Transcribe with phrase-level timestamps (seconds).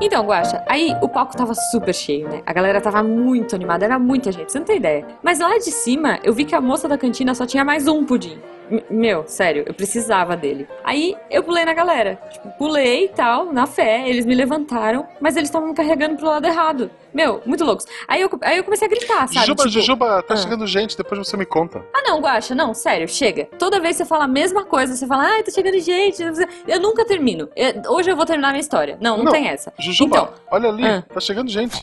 [0.00, 2.42] Então, Guaxa, aí o palco tava super cheio, né?
[2.44, 5.06] A galera tava muito animada, era muita gente, você não tem ideia.
[5.22, 8.04] Mas lá de cima, eu vi que a moça da cantina só tinha mais um
[8.04, 8.38] pudim.
[8.70, 10.68] M- meu, sério, eu precisava dele.
[10.84, 12.18] Aí eu pulei na galera.
[12.30, 16.26] Tipo, pulei e tal, na fé, eles me levantaram, mas eles estavam me carregando pro
[16.26, 16.90] lado errado.
[17.16, 17.86] Meu, muito loucos.
[18.06, 19.34] Aí eu, aí eu comecei a gritar, sabe?
[19.46, 20.36] Jujuba, Tipo, Jujuba, tá ah.
[20.36, 21.82] chegando gente, depois você me conta.
[21.94, 23.46] ah, não, Guaxa, não, sério, chega.
[23.58, 26.22] Toda vez você fala a mesma coisa, você fala, ai, tá chegando gente.
[26.68, 27.48] Eu nunca termino.
[27.56, 28.98] Eu- hoje eu vou terminar minha história.
[29.00, 29.32] Não, não, Não.
[29.32, 29.72] tem essa.
[29.78, 30.34] Jujuba, Então.
[30.50, 31.02] olha ali, Ah.
[31.02, 31.74] tá chegando gente.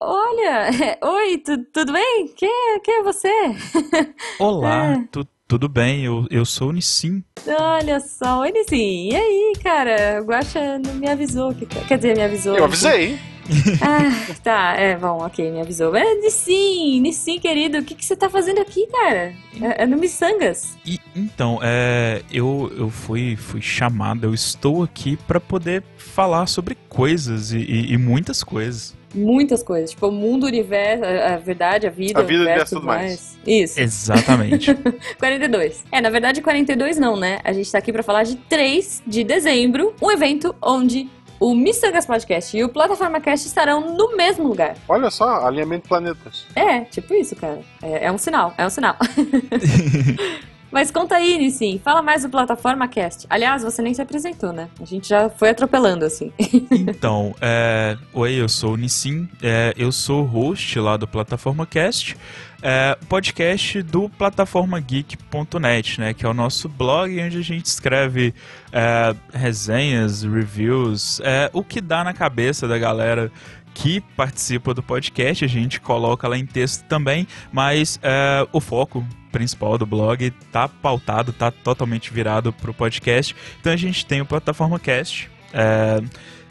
[0.00, 0.66] Olha,
[1.02, 2.28] oi, tu- tudo bem?
[2.36, 3.28] Quem, quem é você?
[4.40, 5.04] Olá, É.
[5.12, 6.04] tu- tudo bem?
[6.04, 7.22] Eu, eu sou o Nissim.
[7.46, 9.10] Olha só, oi, Nissim.
[9.10, 10.20] E aí, cara?
[10.22, 11.54] O Guaxa não me avisou.
[11.54, 11.66] Que...
[11.66, 12.56] Quer dizer, me avisou.
[12.56, 13.18] Eu avisei.
[13.80, 15.94] Ah, tá, é, bom, ok, me avisou.
[15.96, 19.34] É, Nissim, Nissim, querido, o que, que você tá fazendo aqui, cara?
[19.60, 20.76] É, é no Missangas.
[20.86, 26.76] E então, é, eu, eu fui, fui chamado, eu estou aqui para poder falar sobre
[26.88, 28.94] coisas e, e- e muitas coisas.
[29.14, 32.44] Muitas coisas, tipo, o mundo, o universo, a a verdade, a vida, A vida, o
[32.44, 33.38] o universo, tudo tudo mais.
[33.46, 33.78] Isso.
[33.78, 34.74] Exatamente.
[35.18, 35.84] 42.
[35.92, 37.38] É, na verdade, 42 não, né?
[37.44, 41.10] A gente tá aqui pra falar de 3 de dezembro, um evento onde
[41.42, 44.76] o Missangas Podcast e o Plataforma Cast estarão no mesmo lugar.
[44.88, 46.46] Olha só, alinhamento de planetas.
[46.54, 47.60] É, tipo isso, cara.
[47.82, 48.96] É, é um sinal, é um sinal.
[50.72, 53.26] Mas conta aí, Nissim, fala mais do Plataforma Cast.
[53.28, 54.70] Aliás, você nem se apresentou, né?
[54.80, 56.32] A gente já foi atropelando, assim.
[56.72, 62.16] Então, é, oi, eu sou o Nissim, é, eu sou host lá do Plataforma Cast,
[62.62, 68.34] é, podcast do plataformageek.net, né, que é o nosso blog onde a gente escreve
[68.72, 73.30] é, resenhas, reviews, é, o que dá na cabeça da galera
[73.74, 79.04] que participa do podcast, a gente coloca lá em texto também, mas é, o foco
[79.32, 83.34] principal do blog tá pautado, tá totalmente virado pro podcast.
[83.60, 86.00] Então a gente tem o Plataforma Cast, é,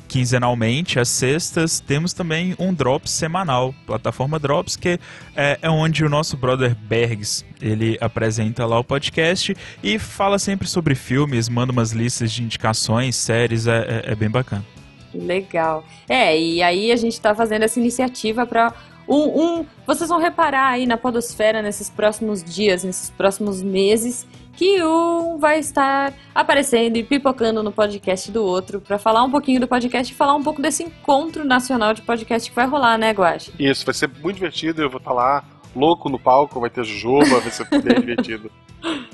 [0.08, 5.00] quinzenalmente, às sextas, temos também um Drops semanal, plataforma Drops, que
[5.34, 10.68] é, é onde o nosso brother Bergs, ele apresenta lá o podcast e fala sempre
[10.68, 14.66] sobre filmes, manda umas listas de indicações, séries, é, é- é bem bacana.
[15.14, 15.86] Legal.
[16.10, 18.74] É, e aí a gente tá fazendo essa iniciativa pra
[19.08, 24.84] um, um- Vocês vão reparar aí na Podosfera nesses próximos dias, nesses próximos meses, que
[24.84, 29.68] um vai estar aparecendo e pipocando no podcast do outro pra falar um pouquinho do
[29.68, 33.52] podcast e falar um pouco desse encontro nacional de podcast que vai rolar, né, Guache?
[33.60, 35.44] Isso, vai ser muito divertido, eu vou estar lá,
[35.76, 38.52] louco no palco, vai ter Jujuba, vai ser bem divertido.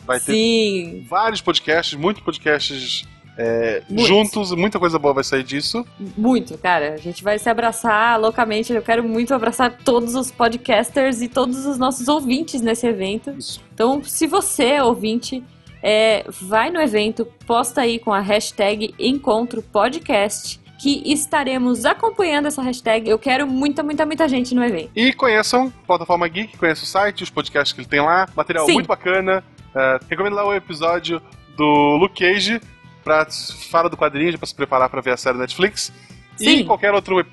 [0.06, 3.06] Vai ter Sim, vários podcasts, muitos podcasts
[3.38, 5.86] é, juntos, muita coisa boa vai sair disso.
[6.18, 6.94] muito, cara.
[6.94, 8.74] A gente vai se abraçar loucamente.
[8.74, 13.32] Eu quero muito abraçar todos os podcasters e todos os nossos ouvintes nesse evento.
[13.38, 13.62] Isso.
[13.74, 15.44] Então, se você, ouvinte,
[15.84, 22.62] é, vai no evento, posta aí com a hashtag Encontro Podcast, que estaremos acompanhando essa
[22.62, 23.08] hashtag.
[23.08, 24.90] Eu quero muita, muita, muita gente no evento.
[24.96, 28.74] E conheçam Plataforma Geek, conheçam o site, os podcasts que ele tem lá, material Sim.
[28.74, 29.44] muito bacana.
[29.76, 31.22] É, recomendo lá o episódio
[31.56, 32.62] do Luke Cage,
[33.08, 33.28] pra
[33.70, 35.92] fala do quadrinho, pra se preparar pra ver a série Netflix.
[36.40, 36.66] E Sim.
[36.66, 37.26] qualquer outro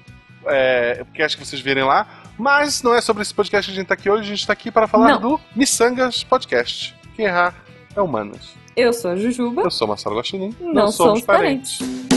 [0.47, 2.07] é, podcast que vocês virem lá.
[2.39, 4.53] Mas não é sobre esse podcast que a gente tá aqui hoje, a gente tá
[4.53, 5.21] aqui para falar Não.
[5.21, 6.95] do Missangas Podcast.
[7.15, 7.55] Quem errar
[7.95, 8.55] é humanas.
[8.77, 9.63] Eu sou a Jujuba.
[9.63, 10.55] Eu sou Marcelo Guaxinim.
[10.61, 11.79] Não, somos parentes.
[11.81, 12.14] E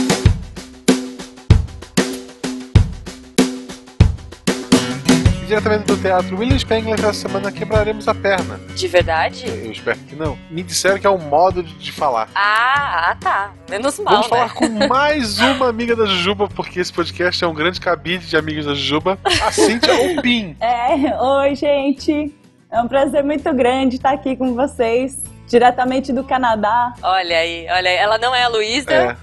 [5.48, 8.60] diretamente do teatro William Spengler, essa semana quebraremos a perna.
[8.76, 9.46] De verdade?
[9.48, 10.38] Eu espero que não.
[10.50, 12.28] Me disseram que é um modo de, de falar.
[12.34, 13.52] Ah, ah, tá.
[13.70, 14.36] Menos mal, Vamos né?
[14.36, 18.36] falar com mais uma amiga da Jujuba, porque esse podcast é um grande cabide de
[18.36, 20.54] amigas da Jujuba, a Cíntia Opim.
[20.60, 22.34] É, oi, gente.
[22.70, 26.92] É um prazer muito grande estar aqui com vocês, diretamente do Canadá.
[27.02, 27.96] Olha aí, olha aí.
[27.96, 28.92] Ela não é a Luísa.
[28.92, 29.16] É.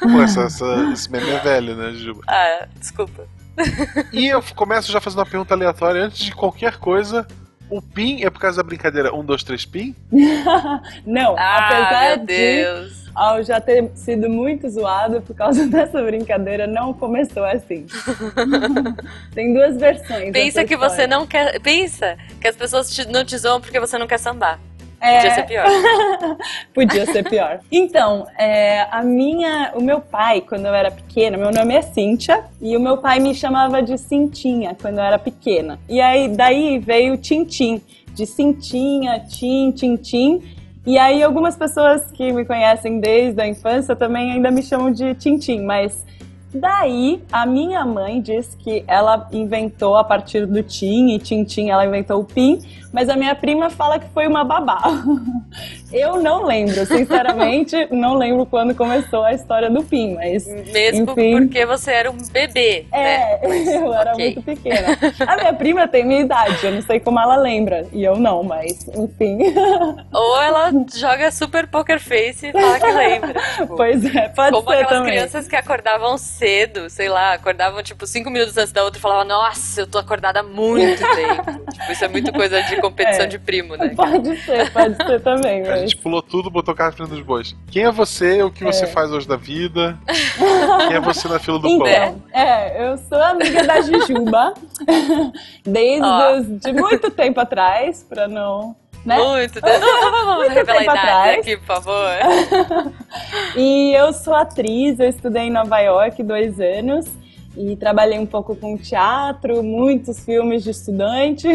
[0.00, 2.20] Pô, essa, essa- esse meme é velho, né, Jujuba?
[2.28, 3.26] Ah, desculpa.
[4.12, 7.26] E eu começo já fazendo uma pergunta aleatória antes de qualquer coisa.
[7.68, 9.94] O PIN é por causa da brincadeira 1, 2, 3 PIN?
[11.06, 13.04] Não, Ah, apesar meu de Deus.
[13.14, 17.86] ao já ter sido muito zoado por causa dessa brincadeira, não começou assim.
[19.34, 20.32] Tem duas versões.
[20.32, 21.06] Pensa que você história.
[21.06, 21.60] não quer.
[21.60, 24.58] Pensa que as pessoas te- não te zoam porque você não quer sambar.
[25.00, 25.66] É, Podia ser pior.
[26.74, 27.60] Podia ser pior.
[27.72, 32.44] Então, é, a minha, o meu pai, quando eu era pequena, meu nome é Cíntia,
[32.60, 35.78] e o meu pai me chamava de Cintinha quando eu era pequena.
[35.88, 37.80] E aí daí veio Tintim,
[38.12, 40.42] de Cintinha, Tim, Tintim.
[40.86, 45.14] E aí algumas pessoas que me conhecem desde a infância também ainda me chamam de
[45.14, 46.04] Tintim, mas
[46.52, 51.70] Daí, a minha mãe diz que ela inventou a partir do Tim, e Tim Tim
[51.70, 52.58] ela inventou o Pim,
[52.92, 54.82] mas a minha prima fala que foi uma babá.
[55.92, 60.46] Eu não lembro, sinceramente, não lembro quando começou a história do Pim, mas.
[60.46, 62.86] Mesmo enfim, porque você era um bebê.
[62.92, 63.76] É, né?
[63.76, 64.24] eu era ok.
[64.24, 64.98] muito pequena.
[65.26, 68.42] A minha prima tem minha idade, eu não sei como ela lembra, e eu não,
[68.42, 69.38] mas enfim.
[70.12, 73.40] Ou ela joga super poker face e fala que lembra.
[73.60, 75.12] Tipo, Pois é, pode como ser aquelas também.
[75.14, 79.24] crianças que acordavam cedo, sei lá, acordavam tipo cinco minutos antes da outra e falavam,
[79.24, 81.70] nossa, eu tô acordada há muito tempo.
[81.72, 83.28] tipo, isso é muito coisa de competição É.
[83.28, 83.92] de primo, né?
[83.96, 85.79] Pode ser, pode ser também, mas.
[85.80, 87.54] Gente pulou tudo, botou o carro na frente dos bois.
[87.70, 88.42] Quem é você?
[88.42, 88.86] O que você É.
[88.86, 89.98] faz hoje da vida?
[90.88, 92.22] Quem é você na fila do Então, pão?
[92.32, 94.54] é, eu sou amiga da Jujuba
[95.64, 98.74] desde os- de muito tempo atrás, pra não.
[99.04, 99.16] Né?
[99.16, 99.58] Muito.
[99.64, 101.38] Não, vamos Muito revelar a tempo idade atrás.
[101.38, 102.10] aqui, por favor.
[103.56, 107.06] E eu sou atriz, eu estudei em Nova York dois anos
[107.56, 111.48] e trabalhei um pouco com teatro, muitos filmes de estudante.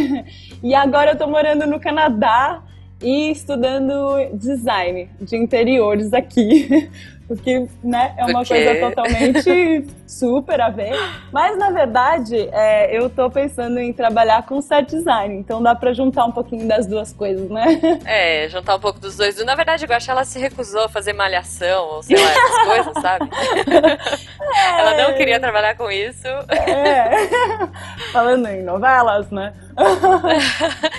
[0.64, 2.64] E agora eu tô morando no Canadá
[3.02, 3.94] e estudando
[4.34, 6.90] design de interiores aqui.
[7.28, 10.94] O que né, é uma Porque- coisa totalmente super a ver.
[11.32, 15.92] Mas na verdade, é, eu tô pensando em trabalhar com set design, então dá pra
[15.92, 17.66] juntar um pouquinho das duas coisas, né?
[18.06, 19.44] É, juntar um pouco dos dois.
[19.44, 22.62] Na verdade, eu acho que ela se recusou a fazer malhação, ou sei lá, essas
[22.68, 23.30] coisas, sabe?
[24.78, 26.28] Ela não queria trabalhar com isso.
[26.50, 27.10] É.
[28.14, 29.54] Falando em novelas, né?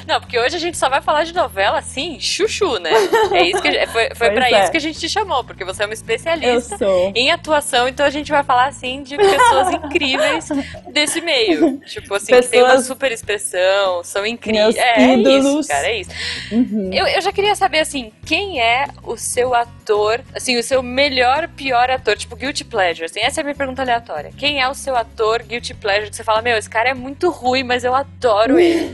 [0.07, 2.91] Não, porque hoje a gente só vai falar de novela, assim, chuchu, né?
[3.33, 4.63] É isso que, foi foi pra é.
[4.63, 6.79] isso que a gente te chamou, porque você é uma Eu especialista
[7.15, 10.49] em atuação, então a gente vai falar, assim, de pessoas incríveis
[10.93, 11.79] desse meio.
[11.87, 14.77] Tipo assim, que tem uma Pessoas- super expressão, são incríveis.
[14.77, 16.11] É, é isso, cara, é isso.
[16.53, 16.91] Uhum.
[16.93, 21.49] Eu, eu já queria saber, assim, quem é o seu ator, assim, o seu melhor,
[21.49, 24.31] pior ator, tipo, Guilty Pleasure, assim, essa é a minha pergunta aleatória.
[24.37, 27.31] Quem é o seu ator Guilty Pleasure que você fala, meu, esse cara é muito
[27.31, 28.91] ruim, mas eu adoro ele.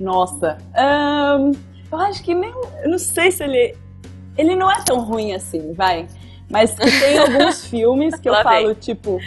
[0.00, 0.58] Nossa.
[0.74, 1.52] Ahn,
[1.90, 2.50] eu acho que nem.
[2.82, 3.74] Eu não sei se ele.
[4.36, 6.06] Ele não é tão ruim assim, vai.
[6.50, 8.74] Mas que tem alguns filmes que eu falo, vem.
[8.74, 9.20] tipo,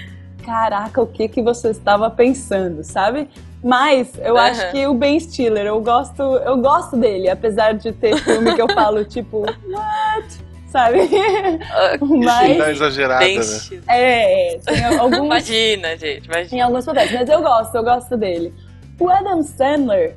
[0.46, 3.30] caraca, o que, que você estava pensando, sabe?
[3.64, 4.48] Mas eu Aham.
[4.48, 8.62] acho que o Ben Stiller, eu gosto, eu gosto dele, apesar de ter filme que
[8.62, 10.48] eu falo, tipo, what?
[10.70, 11.00] Sabe?
[11.00, 12.58] Isso Mas.
[12.58, 13.82] dá exagerada, Bem né?
[13.88, 16.56] É, tem alguns Imagina, gente, imagina.
[16.56, 18.54] em alguns papéis, mas eu gosto, eu gosto dele.
[19.00, 20.16] O Adam Sandler,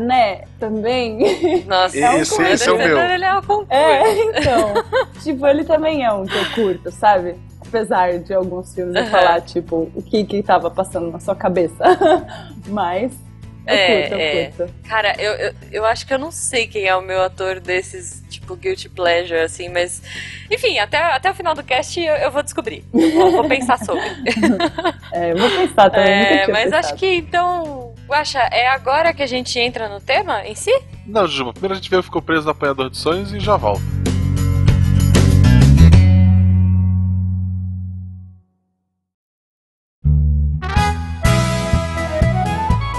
[0.00, 1.64] né, também.
[1.66, 2.98] Nossa, Esse- o Adam esse é o meu.
[2.98, 3.72] Ele é um concurso.
[3.72, 4.74] É, então.
[5.22, 7.36] tipo, ele também é um que eu curto, sabe?
[7.66, 11.82] Apesar de alguns filmes eu falar, tipo, o que que tava passando na sua cabeça.
[12.68, 13.12] Mas
[13.66, 14.52] eu É, curto, eu é.
[14.56, 14.74] curto.
[14.88, 18.22] Cara, eu, eu, eu acho que eu não sei quem é o meu ator desses,
[18.28, 20.00] tipo, Guilty Pleasure, assim, mas.
[20.48, 22.84] Enfim, até, até o final do cast eu, eu vou descobrir.
[22.94, 24.02] Eu vou, vou pensar sobre.
[25.12, 26.12] É, eu vou pensar também.
[26.12, 26.86] É, mas pensado.
[26.86, 27.85] acho que então.
[28.06, 30.70] Guaxa, é agora que a gente entra no tema em si?
[31.06, 33.56] Não, Juba, primeiro a gente vê o ficou preso no apanhador de sonhos e já
[33.56, 33.82] volta.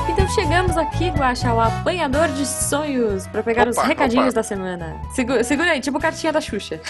[0.09, 4.35] Então chegamos aqui, Guaxa, ao apanhador de sonhos, pra pegar os Opa, recadinhos opa.
[4.35, 4.99] da semana.
[5.13, 6.79] Segura, segura aí, tipo cartinha da Xuxa.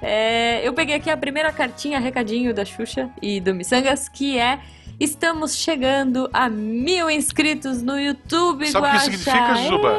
[0.00, 4.60] É, eu peguei aqui a primeira cartinha, recadinho da Xuxa e do Missangas, que é...
[4.98, 9.10] Estamos chegando a mil inscritos no YouTube, Sabe o que Guaxa.
[9.10, 9.98] isso significa, Juba?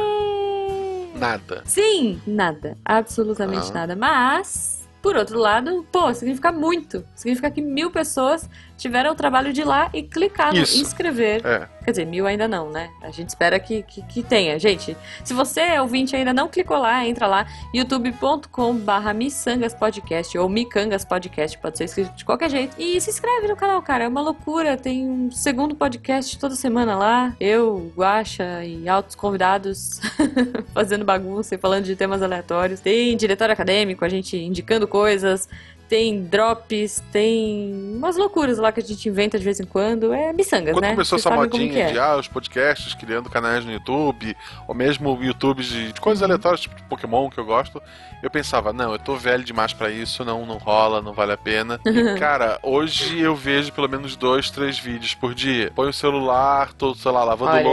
[1.17, 1.61] Nada.
[1.65, 2.77] Sim, nada.
[2.83, 3.73] Absolutamente Ah.
[3.73, 3.95] nada.
[3.95, 7.05] Mas, por outro lado, pô, significa muito.
[7.15, 10.81] Significa que mil pessoas tiveram o trabalho de ir lá e clicar no Isso.
[10.81, 11.45] inscrever.
[11.45, 11.67] É.
[11.83, 12.89] Quer dizer, mil ainda não, né?
[13.01, 14.57] A gente espera que, que, que tenha.
[14.57, 20.47] Gente, se você, ouvinte, ainda não clicou lá, entra lá, youtube.com barra Missangas Podcast ou
[20.47, 22.75] Micangas Podcast, pode ser escrito de qualquer jeito.
[22.79, 24.77] E se inscreve no canal, cara, é uma loucura.
[24.77, 27.35] Tem um segundo podcast toda semana lá.
[27.39, 29.99] Eu, Guaxa e altos convidados
[30.73, 32.79] fazendo bagunça e falando de temas aleatórios.
[32.79, 35.49] Tem diretório acadêmico, a gente indicando coisas.
[35.89, 40.13] Tem drops, tem umas loucuras lá que a gente inventa de vez em quando.
[40.13, 40.91] É miçangas, Quando né?
[40.91, 41.91] começou Vocês essa modinha é.
[41.91, 46.27] de ah, os podcasts, criando canais no YouTube, ou mesmo YouTubes de, de coisas Uhum.
[46.27, 47.81] aleatórias, tipo de Pokémon, que eu gosto,
[48.21, 51.37] eu pensava, não, eu tô velho demais pra isso, não, não rola, não vale a
[51.37, 51.79] pena.
[51.83, 55.71] E, cara, hoje eu vejo pelo menos dois, três vídeos por dia.
[55.75, 57.65] Põe o celular, tô, sei lá, lavando Olha aí.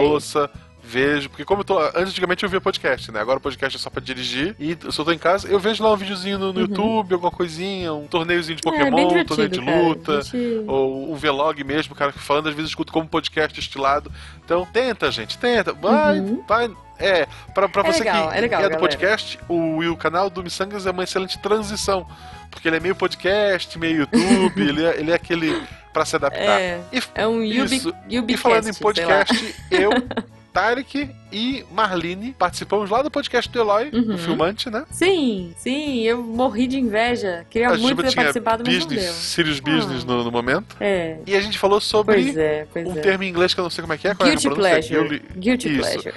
[0.86, 1.78] Vejo, porque como eu tô.
[1.94, 3.20] Antigamente eu via podcast, né?
[3.20, 4.54] Agora o podcast é só pra dirigir.
[4.58, 7.30] E se eu tô em casa, eu vejo lá um videozinho no, no YouTube, alguma
[7.32, 8.74] coisinha, um torneiozinho de Uhum.
[8.74, 10.22] É, Pokémon, um divertido, torneio de luta.
[10.22, 14.10] Gente- Ou um vlog mesmo, o cara falando, às vezes eu escuto como podcast estilado.
[14.44, 15.72] Então, tenta, gente, tenta.
[15.72, 16.70] Vai, vai.
[16.98, 18.80] É, pra, pra É você legal, que é legal, do galera.
[18.80, 22.06] podcast, o, o canal do Missangas é uma excelente transição.
[22.50, 25.62] Porque ele é meio podcast, meio YouTube, ele, é, ele é aquele
[25.92, 26.58] pra se adaptar.
[26.60, 27.92] É, E, é um Yubi, isso.
[28.08, 29.90] E falando em podcast, eu,
[30.56, 34.02] Tarek e Marlene participamos lá do podcast do Eloy, Uhum.
[34.04, 34.86] do Filmante, né?
[34.90, 37.44] Sim, sim, eu morri de inveja.
[37.50, 39.12] Queria A muito ter participado, mas não business, deu.
[39.12, 40.06] Serious Business Ah.
[40.06, 40.74] no, no momento.
[40.80, 43.00] É, E a gente falou sobre pois é, pois um é.
[43.02, 44.12] termo em inglês que eu não sei como é que é.
[44.12, 44.54] É Guilty pronúncia?
[44.80, 45.08] pleasure.
[45.18, 45.78] Guilty- Guilty Isso.
[45.90, 46.14] pleasure.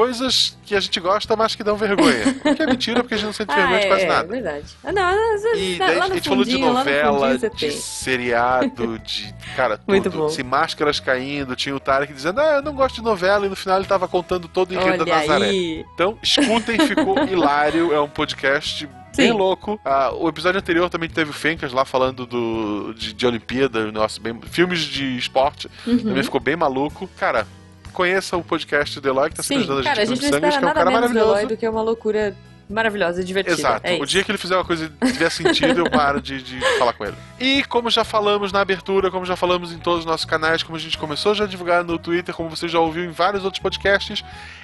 [0.00, 2.24] Coisas que a gente gosta, mas que dão vergonha.
[2.42, 4.08] O que é mentira, porque a gente não sente vergonha Ah, de é, quase é,
[4.08, 4.28] nada.
[4.28, 4.64] verdade.
[4.82, 7.70] Ah, não, vezes, E lá daí no a gente falou de lá novela, de tem.
[7.70, 9.34] seriado, de.
[9.54, 9.88] Cara, tudo.
[9.90, 10.28] Muito bom.
[10.30, 13.56] Se máscaras caindo, tinha o Tarek dizendo, ah, eu não gosto de novela, e no
[13.56, 15.44] final ele tava contando todo o enredo da Nazaré.
[15.50, 15.84] aí.
[15.94, 17.92] Então, escutem, ficou hilário.
[17.92, 19.32] É um podcast bem Sim.
[19.36, 19.78] louco.
[19.84, 24.22] Ah, o episódio anterior também teve o Fencas lá falando do, de, de Olimpíada, negócio
[24.22, 24.40] bem.
[24.50, 25.68] Filmes de esporte.
[25.86, 25.98] Uhum.
[25.98, 27.06] Também ficou bem maluco.
[27.18, 27.46] Cara,
[27.90, 30.48] conheça o podcast do Eloy, que tá se Sim, cara, a gente gente aqui não
[30.48, 32.36] espera que é um nada cara menos do Eloy do que uma loucura
[32.70, 33.56] maravilhosa e divertida.
[33.56, 33.86] Exato.
[33.86, 36.60] É o dia que ele fizer uma coisa que tiver sentido, eu paro de, de
[36.78, 37.16] falar com ele.
[37.38, 40.76] E como já falamos na abertura, como já falamos em todos os nossos canais, como
[40.76, 43.60] a gente começou já a divulgar no Twitter, como você já ouviu em vários outros
[43.62, 44.22] podcasts,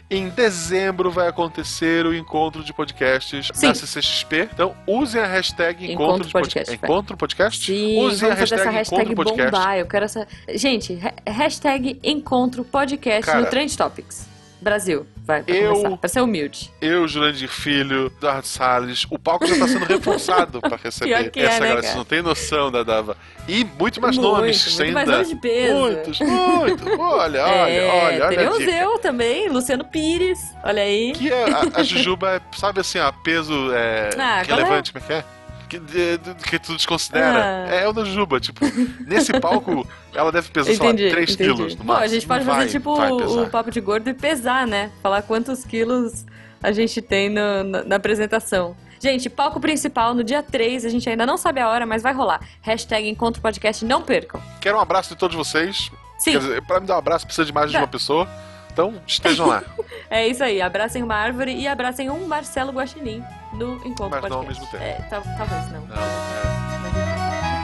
[0.08, 3.66] em dezembro vai acontecer o encontro de podcasts Sim.
[3.68, 4.48] da CCXP.
[4.52, 6.76] Então usem a hashtag encontro, Encontro de podcast.
[6.76, 6.90] Vai.
[6.90, 7.66] Encontro podcast?
[7.66, 9.50] Sim, usem a hashtag, essa hashtag encontro podcast.
[9.50, 9.78] bombar.
[9.78, 10.26] Eu quero essa.
[10.54, 13.40] Gente, ha- hashtag encontro podcast Cara.
[13.40, 14.28] no Trend Topics.
[14.60, 15.06] Brasil.
[15.26, 15.96] Vai, pra Eu- começar.
[15.96, 16.70] Pra ser humilde.
[16.80, 21.30] Eu, Jurandir Filho, Eduardo Salles, o palco já tá sendo reforçado pra receber é, essa
[21.34, 21.68] né, galera.
[21.68, 21.82] cara?
[21.82, 23.16] Vocês não tem noção da Dava.
[23.48, 24.56] E muito mais Muito, nomes.
[24.64, 25.74] muito sem mais nomes de peso.
[25.74, 26.88] Muitos, muito.
[27.00, 30.38] Olha, olha, é, olha, olha a teremos eu também, Luciano Pires.
[30.62, 31.12] Olha aí.
[31.12, 35.06] Que é, a, a Jujuba é, sabe assim, ó, peso é, Ah, relevante, como é
[35.08, 35.24] que é?
[35.68, 37.66] Que, de- de- que tu desconsidera.
[37.68, 37.74] Ah.
[37.74, 38.60] É o da Jujuba, tipo,
[39.06, 41.52] nesse palco ela deve pesar, Entendi, 3 entendi.
[41.54, 44.08] quilos no Bom, a gente pode Não fazer vai- tipo vai o, papo de gordo
[44.08, 44.90] e pesar, né?
[45.02, 46.24] Falar quantos quilos
[46.62, 48.76] a gente tem no- na, na apresentação.
[49.00, 52.14] Gente, palco principal no dia 3, a gente ainda não sabe a hora, mas vai
[52.14, 52.40] rolar.
[52.62, 54.40] Hashtag Encontro Podcast, não percam.
[54.60, 55.90] Quero um abraço de todos vocês.
[56.18, 57.82] Sim, Quer dizer, pra me dar um abraço precisa de mais de Tá.
[57.82, 58.26] uma pessoa.
[58.72, 59.62] Então, estejam lá.
[60.10, 60.62] é isso aí.
[60.62, 63.22] Abracem uma árvore e abracem um Marcelo Guaxinim
[63.56, 64.30] no Encontro Mas Podcast.
[64.30, 64.82] não ao mesmo tempo.
[64.82, 65.80] É, tal- talvez não.
[65.86, 67.56] Não, é.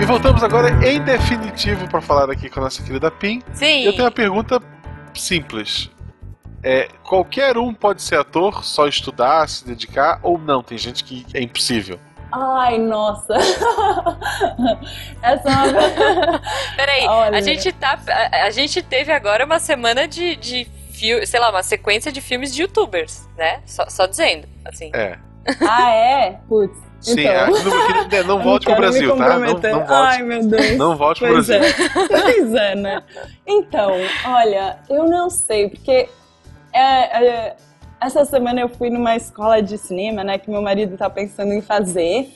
[0.00, 3.40] E voltamos agora em definitivo para falar aqui com a nossa querida Pim.
[3.52, 3.84] Sim.
[3.84, 4.60] Eu tenho uma pergunta
[5.14, 5.90] simples.
[6.62, 10.62] É, qualquer um pode ser ator, só estudar, se dedicar, ou não?
[10.62, 11.98] Tem gente que é impossível.
[12.32, 13.34] Ai, nossa.
[15.22, 16.40] Essa é uma.
[16.76, 17.38] Peraí, Olha.
[17.38, 17.98] a gente tá.
[18.08, 22.20] A, a gente teve agora uma semana de, de fio- sei lá, uma sequência de
[22.20, 23.60] filmes de youtubers, né?
[23.66, 24.90] Só, só dizendo, assim.
[24.94, 25.16] É.
[25.68, 26.38] ah, é?
[26.48, 26.76] Putz.
[27.00, 27.32] Sim, então.
[27.32, 29.38] é, não, queria- não volte pro Quero me Brasil, tá?
[29.38, 30.76] Não, não volte, Ai, meu Deus.
[30.78, 31.68] não volte pro Pois Brasil.
[31.68, 32.08] é.
[32.08, 33.02] pois é, né?
[33.46, 33.92] Então,
[34.24, 36.08] olha, eu não sei, porque
[36.72, 37.56] é, é,
[38.04, 41.60] essa semana eu fui numa escola de cinema, né, que meu marido tá pensando em
[41.60, 42.30] fazer.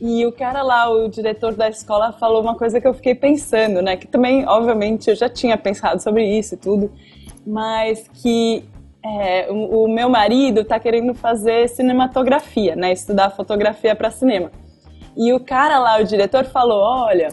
[0.00, 3.80] E o cara lá, o diretor da escola, falou uma coisa que eu fiquei pensando,
[3.80, 3.96] né?
[3.96, 6.92] Que também, obviamente, eu já tinha pensado sobre isso e tudo,
[7.46, 8.64] mas que
[9.02, 12.92] é, o, o meu marido tá querendo fazer cinematografia, né?
[12.92, 14.50] Estudar fotografia para cinema.
[15.16, 17.28] E o cara lá, o diretor, falou: olha,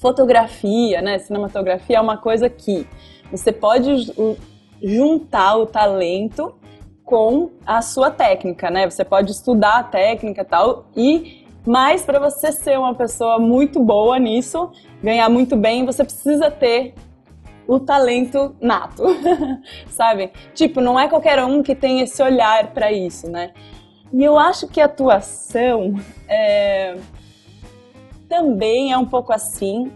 [0.00, 2.86] fotografia, né, cinematografia é uma coisa que
[3.30, 4.12] você pode
[4.82, 6.54] juntar o talento
[7.04, 8.88] com a sua técnica, né?
[8.88, 14.18] Você pode estudar a técnica tal e mas para você ser uma pessoa muito boa
[14.20, 14.70] nisso,
[15.02, 16.94] ganhar muito bem, você precisa ter
[17.66, 19.02] o talento nato,
[19.90, 20.30] sabe?
[20.54, 23.52] Tipo, não é qualquer um que tem esse olhar para isso, né?
[24.12, 25.94] E eu acho que a atuação
[26.28, 26.96] é,
[28.28, 29.90] também é um pouco assim,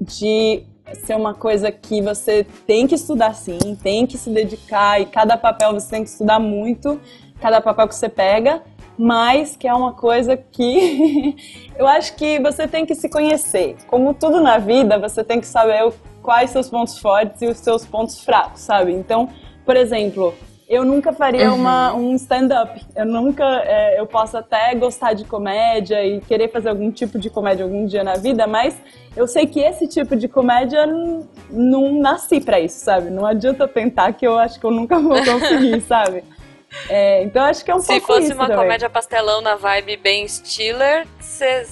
[0.00, 5.06] de ser uma coisa que você tem que estudar sim, tem que se dedicar, e
[5.06, 7.00] cada papel você tem que estudar muito,
[7.40, 8.62] cada papel que você pega,
[8.96, 11.36] mas que é uma coisa que
[11.76, 13.76] eu acho que você tem que se conhecer.
[13.86, 17.84] Como tudo na vida, você tem que saber quais seus pontos fortes e os seus
[17.84, 18.92] pontos fracos, sabe?
[18.92, 19.28] Então,
[19.64, 20.34] por exemplo,
[20.72, 21.56] eu nunca faria Uhum.
[21.56, 22.80] uma, um stand-up.
[22.96, 23.44] Eu nunca.
[23.64, 27.84] é, eu posso até gostar de comédia e querer fazer algum tipo de comédia algum
[27.84, 28.74] dia na vida, mas
[29.14, 30.86] eu sei que esse tipo de comédia
[31.50, 33.10] não nasci pra isso, sabe?
[33.10, 36.24] Não adianta tentar que eu acho que eu nunca vou conseguir, sabe?
[36.88, 38.62] É, então acho que é um Se pouco fosse isso uma também.
[38.64, 41.64] comédia pastelão na vibe Ben Stiller, você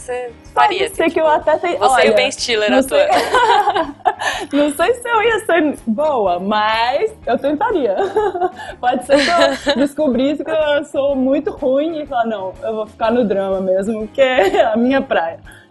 [0.52, 0.88] Pode faria.
[0.90, 1.78] ser assim, que eu até tenha.
[1.78, 3.94] Você olha, e o Ben Stiller, não sei, ator.
[4.52, 7.96] não sei se eu ia ser boa, mas eu tentaria.
[8.80, 12.86] Pode ser que eu descobrisse que eu sou muito ruim e falar, não, eu vou
[12.86, 15.40] ficar no drama mesmo, que é a minha praia.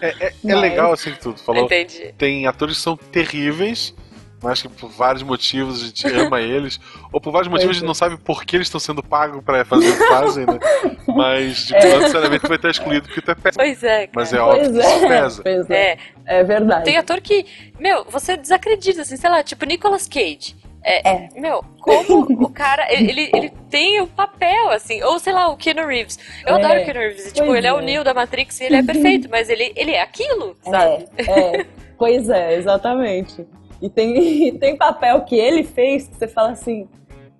[0.00, 1.64] É, é- é Mas- legal assim que tu falou.
[1.64, 2.14] Entendi.
[2.16, 3.94] Tem atores que são terríveis,
[4.44, 6.78] mas que por vários motivos a gente ama eles,
[7.10, 9.64] ou por vários motivos a gente não sabe por que eles estão sendo pagos pra
[9.64, 10.58] fazer o que fazem, né?
[11.08, 13.62] Mas, tipo, não necessariamente vai estar excluído porque tu é péssimo.
[13.64, 14.10] Pois é, cara.
[14.14, 15.42] Mas é óbvio Pois que isso é, pesa.
[15.42, 15.74] pois é.
[15.92, 15.98] É,
[16.40, 16.84] É verdade.
[16.84, 17.46] tem ator que,
[17.78, 20.56] meu, você desacredita, assim, sei lá, tipo Nicolas Cage.
[20.82, 21.28] É, É.
[21.36, 25.86] Meu, como o cara, ele, ele tem o papel, assim, ou sei lá, o Keanu
[25.86, 26.18] Reeves.
[26.46, 27.72] Eu É, adoro o Keanu Reeves, tipo, pois ele é.
[27.72, 27.82] o é.
[27.82, 31.06] Neo da Matrix e ele é perfeito, mas ele, ele é aquilo, sabe?
[31.16, 31.66] É, é.
[31.96, 33.46] Pois é, exatamente.
[33.84, 34.16] E tem,
[34.48, 36.88] e tem papel que ele fez que você fala assim.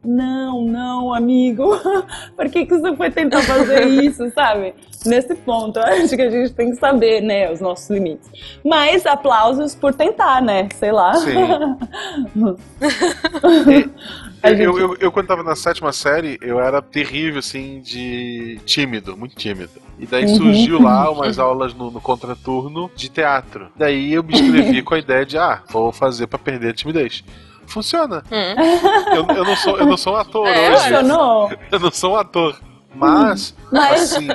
[0.04, 1.64] Não, não, amigo.
[2.36, 4.74] Por que, que você foi tentar fazer isso, sabe?
[5.06, 8.30] Nesse ponto, eu acho que a gente tem que saber, né, os nossos limites.
[8.62, 10.68] Mas aplausos por tentar, né?
[10.74, 11.14] Sei lá.
[11.14, 11.78] Sim.
[14.50, 19.16] Gente- eu, eu, eu, quando tava na sétima série, eu era terrível, assim, de tímido,
[19.16, 19.70] muito tímido.
[19.98, 20.36] E daí Uhum.
[20.36, 23.68] surgiu lá umas aulas no, no contraturno de teatro.
[23.76, 27.24] Daí eu me inscrevi com a ideia de, ah, vou fazer pra perder a timidez.
[27.66, 28.22] Funciona.
[28.30, 29.14] Hum.
[29.14, 30.82] Eu, eu não, sou, eu não sou um ator É, hoje.
[30.82, 31.50] Funcionou.
[31.72, 32.60] Eu não sou um ator.
[32.94, 34.28] Mas, Mas assim,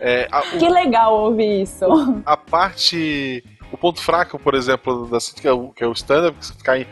[0.00, 1.84] é, a, o- que legal ouvir isso.
[2.26, 3.42] a parte.
[3.72, 6.52] O ponto fraco, por exemplo, da que é o, que é o stand-up, que você
[6.52, 6.86] ficar em-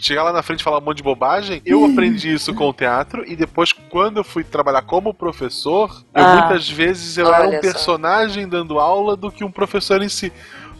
[0.00, 2.72] chegar lá na frente e falar um monte de bobagem, eu aprendi isso com o
[2.72, 6.36] teatro e depois, quando eu fui trabalhar como professor, eu Ah.
[6.36, 7.60] muitas vezes eu era um só.
[7.60, 10.32] personagem dando aula do que um professor em si.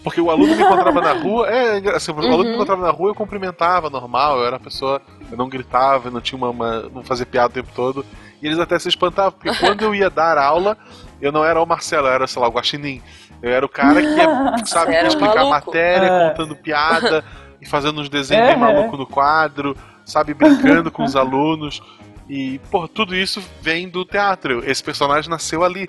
[0.04, 2.54] Porque o aluno me encontrava na rua, é, engra- assim, o aluno me Uhum.
[2.54, 5.00] encontrava na rua, eu cumprimentava, normal, eu era uma pessoa,
[5.31, 8.04] eu não gritava, eu não tinha uma, uma- não fazia piada o tempo todo.
[8.42, 10.76] E eles até se espantavam, porque quando eu ia dar aula,
[11.21, 13.00] eu não era o Marcelo, eu era, sei lá, o Guaxinim.
[13.40, 14.26] Eu era o cara que ia,
[14.66, 15.66] sabe, explicar a maluco.
[15.66, 16.28] matéria, É.
[16.31, 17.25] contando piada
[17.62, 18.61] e fazendo uns desenhos bem Uhum.
[18.61, 21.81] malucos no quadro, sabe, brincando com os alunos.
[22.28, 24.69] E, pô, tudo isso vem do teatro.
[24.69, 25.88] Esse personagem nasceu ali.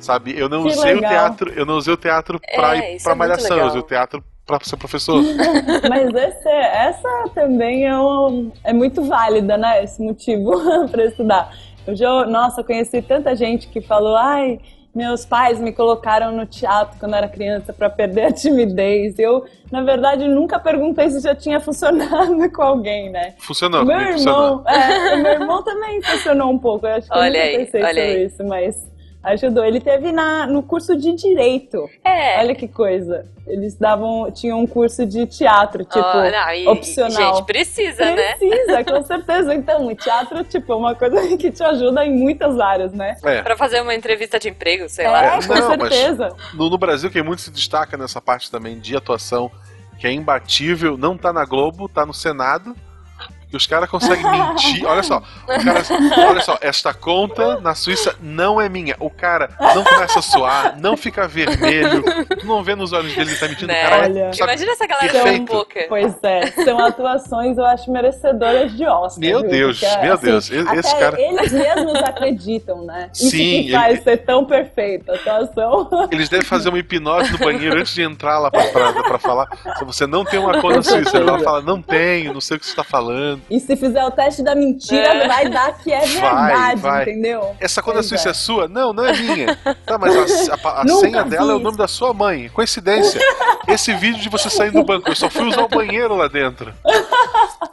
[0.00, 1.10] Sabe, eu não Que usei legal.
[1.10, 3.80] o teatro, eu não usei o teatro pra É, ir pra é malhação, eu usei
[3.80, 5.22] o teatro pra ser professor.
[5.88, 9.82] Mas esse, essa também é, um- é muito válida, né?
[9.84, 10.52] Esse motivo
[10.90, 11.50] para estudar.
[11.86, 14.58] Eu já, nossa, eu conheci tanta gente que falou, ai,
[14.94, 19.18] meus pais me colocaram no teatro quando eu era criança para perder a timidez.
[19.18, 23.34] Eu, na verdade, nunca perguntei se já tinha funcionado com alguém, né?
[23.38, 24.60] Funcionou, meu comigo funcionou.
[24.60, 26.86] irmão, é, meu irmão também funcionou um pouco.
[26.86, 28.24] Eu acho que Olha eu nunca aí, pensei olha sobre aí.
[28.24, 28.93] isso, mas
[29.24, 29.64] ajudou.
[29.64, 31.88] Ele teve na, no curso de direito.
[32.04, 32.38] É.
[32.40, 33.24] Olha que coisa.
[33.46, 37.36] Eles davam, tinham um curso de teatro, tipo, Ó, não, e- opcional.
[37.36, 38.34] Gente, precisa, né?
[38.34, 39.54] Precisa, com certeza.
[39.54, 43.16] Então, o teatro, tipo, é uma coisa que te ajuda em muitas áreas, né?
[43.22, 43.42] É.
[43.42, 45.30] Pra fazer uma entrevista de emprego, sei É, lá.
[45.46, 46.34] com Não, certeza.
[46.54, 49.50] No, no Brasil, quem muito se destaca nessa parte também de atuação,
[49.98, 52.74] que é imbatível, não tá na Globo, tá no Senado.
[53.54, 54.84] Que os caras conseguem mentir.
[54.84, 55.82] Olha só, o cara,
[56.28, 58.96] olha só, esta conta na Suíça não é minha.
[58.98, 62.02] O cara não começa a suar, não fica vermelho,
[62.40, 63.68] tu não vê nos olhos dele que tá mentindo.
[63.68, 63.80] Né?
[63.80, 64.32] Cara Olha.
[64.32, 65.46] sabe, Imagina essa galera perfeito.
[65.46, 65.86] tão boca.
[65.88, 69.20] Pois é, são atuações, eu acho, merecedoras de Oscar.
[69.20, 69.50] Meu viu?
[69.50, 73.08] Deus, Porque, meu assim, Deus, esse cara- Eles mesmos acreditam, né?
[73.14, 76.08] Isso Sim, que faz ele- ser tão perfeito, a atuação.
[76.10, 79.46] Eles devem fazer uma hipnose no banheiro antes de entrar lá pra, pra, pra falar.
[79.78, 82.60] Se você não tem uma conta na Suíça, ela fala, não tenho, não sei o
[82.60, 83.43] que você tá falando.
[83.50, 85.28] E se fizer o teste da mentira, É.
[85.28, 87.02] vai dar que é Vai, verdade, vai.
[87.02, 87.54] entendeu?
[87.60, 88.30] Essa conta Pois suíça é.
[88.30, 88.34] é.
[88.34, 88.68] sua?
[88.68, 89.54] Não, não é minha.
[89.86, 90.16] Tá, mas
[90.48, 92.48] a, a- a senha dela é o nome da sua mãe.
[92.48, 93.20] Coincidência.
[93.68, 96.72] Esse vídeo de você saindo do banco, eu só fui usar o banheiro lá dentro.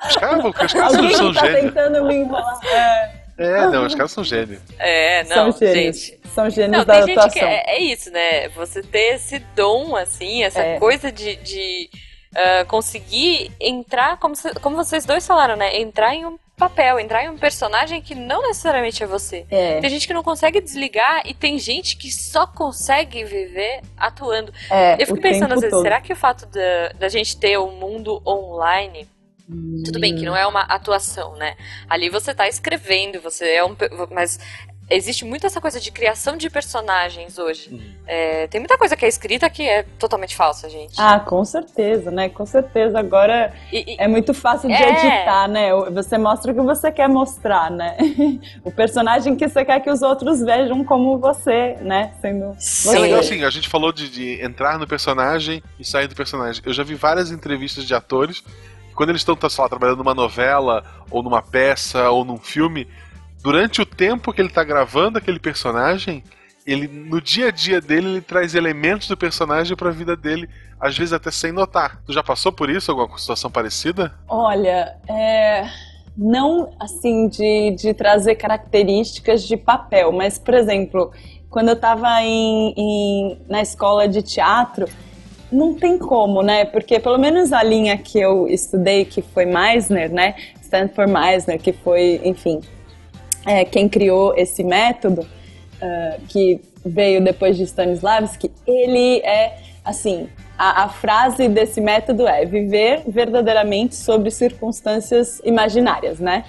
[0.08, 1.62] Os caras, os caras Alguém são tá gênios.
[1.74, 2.60] tentando me enrolar.
[2.66, 4.60] É, É, não, os caras são gênios.
[4.78, 5.98] É, não, são gênios.
[5.98, 6.20] gente.
[6.36, 7.40] São gênios Não, da tem gente atuação.
[7.42, 8.50] que é, é isso, né?
[8.50, 10.80] Você ter esse dom, assim, essa É.
[10.80, 11.90] coisa de, de,
[12.36, 15.80] ah, conseguir entrar, como, como vocês dois falaram, né?
[15.80, 19.46] Entrar em um papel, entrar em um personagem que não necessariamente é você.
[19.50, 24.54] É, Tem gente que não consegue desligar e tem gente que só consegue viver atuando.
[24.70, 25.82] é, Eu fico pensando às vezes, todo.
[25.82, 29.08] será que o fato da, da gente ter o mundo online
[29.84, 31.58] tudo bem que não é uma atuação, né?
[31.90, 33.76] Ali você tá escrevendo, você é um.
[34.10, 34.40] Mas
[34.96, 37.70] existe muito essa coisa de criação de personagens hoje.
[37.72, 37.82] Uhum.
[38.06, 40.94] É, tem muita coisa que é escrita que é totalmente falsa, gente.
[41.00, 42.30] Ah, com certeza, né?
[42.30, 43.00] Com certeza.
[43.00, 44.90] Agora E- e- é muito fácil de É.
[44.90, 45.70] editar, né?
[45.94, 47.96] Você mostra o que você quer mostrar, né?
[48.64, 52.14] O personagem que você quer que os outros vejam como você, né?
[52.22, 53.00] Sendo É Sim.
[53.00, 56.62] legal assim, a gente falou de, de entrar no personagem e sair do personagem.
[56.66, 60.14] Eu já vi várias entrevistas de atores que quando eles estão, sei lá, trabalhando numa
[60.14, 62.88] novela, ou numa peça, ou num filme,
[63.42, 66.24] durante o tempo que ele tá gravando aquele personagem,
[66.66, 70.48] ele no dia a dia dele ele traz elementos do personagem para a vida dele,
[70.80, 72.02] às vezes até sem notar.
[72.06, 74.14] Tu já passou por isso, alguma situação parecida?
[74.28, 75.66] Olha, é
[76.18, 81.12] não assim de, de trazer características de papel, mas por exemplo,
[81.50, 84.88] quando eu estava em, em, na escola de teatro,
[85.52, 86.66] não tem como, né?
[86.66, 90.36] Porque pelo menos a linha que eu estudei, que foi Meisner, né?
[90.62, 92.62] Stanford Meisner, que foi, enfim,
[93.46, 100.28] é, quem criou esse método, uh, que veio depois de Stanislavski, ele é, assim,
[100.58, 106.46] a, a, frase desse método é viver verdadeiramente sobre circunstâncias imaginárias, né?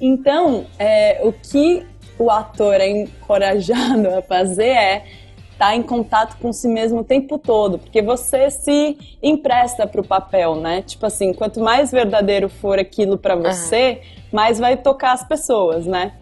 [0.00, 1.86] Então, é, o que
[2.18, 5.04] o ator é encorajado a fazer é
[5.52, 10.00] estar tá em contato com si mesmo o tempo todo, porque você se empresta para
[10.00, 10.82] o papel, né?
[10.82, 14.25] Tipo assim, quanto mais verdadeiro for aquilo para você, uhum.
[14.36, 16.12] Mais vai tocar as pessoas, né?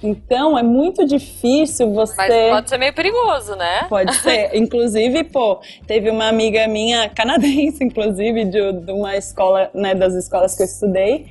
[0.00, 2.14] Então é muito difícil você.
[2.16, 3.86] Mas pode ser meio perigoso, né?
[3.88, 4.50] Pode ser.
[4.54, 10.54] inclusive, pô, teve uma amiga minha, canadense, inclusive, de, de uma escola, né, das escolas
[10.54, 11.26] que eu estudei,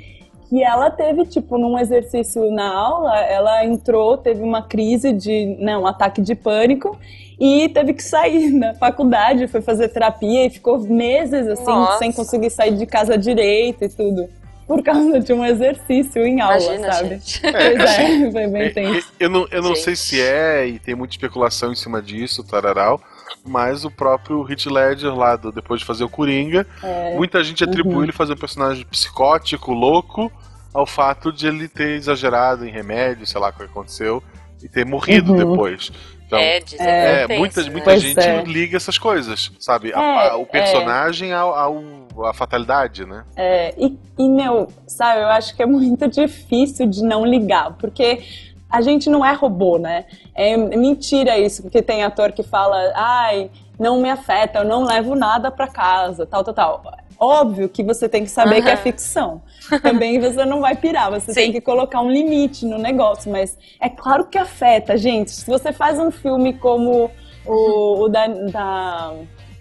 [0.50, 5.78] que ela teve, tipo, num exercício na aula, ela entrou, teve uma crise de, né,
[5.78, 7.00] um ataque de pânico
[7.40, 12.00] e teve que sair da faculdade, foi fazer terapia e ficou meses, assim, Nossa.
[12.00, 16.56] sem conseguir sair de casa direito e tudo por causa de um exercício em aula,
[16.56, 17.10] Imagina, sabe?
[17.10, 17.42] Gente.
[17.52, 19.14] Pois é, foi bem tenso.
[19.20, 23.02] Eu não, eu não sei se é, e tem muita especulação em cima disso, tararau,
[23.46, 27.16] mas o próprio Heath Ledger lá, do, depois de fazer o Coringa, é.
[27.16, 28.04] muita gente atribui uhum.
[28.04, 30.32] ele fazer um personagem psicótico, louco,
[30.74, 34.24] ao fato de ele ter exagerado em remédio, sei lá o que aconteceu,
[34.64, 35.38] e ter morrido uhum.
[35.38, 35.92] depois.
[36.26, 38.44] Então, é, é, é muita, muita gente é.
[38.44, 39.94] liga essas coisas, sabe?
[39.94, 43.24] A, a, é, o personagem ao, ao, a fatalidade, né?
[43.36, 48.24] É, e, e, meu, sabe, eu acho que é muito difícil de não ligar, porque
[48.70, 50.06] a gente não é robô, né?
[50.34, 55.16] É mentira isso, porque tem ator que fala, ai, não me afeta, eu não levo
[55.16, 56.84] nada para casa, tal, tal, tal.
[57.20, 58.64] Óbvio que você tem que saber uhum.
[58.64, 59.42] que é ficção.
[59.82, 61.42] Também você não vai pirar, você Sim.
[61.42, 65.32] tem que colocar um limite no negócio, mas é claro que afeta, gente.
[65.32, 67.10] Se você faz um filme como
[67.46, 69.14] o, o da, da.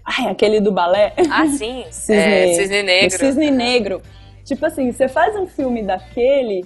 [0.04, 1.12] Ai, aquele do balé.
[1.30, 1.84] Ah, sim.
[1.90, 3.18] Cisne, é, Cisne Negro.
[3.18, 4.02] Cisne Negro.
[4.44, 6.64] Tipo assim, você faz um filme daquele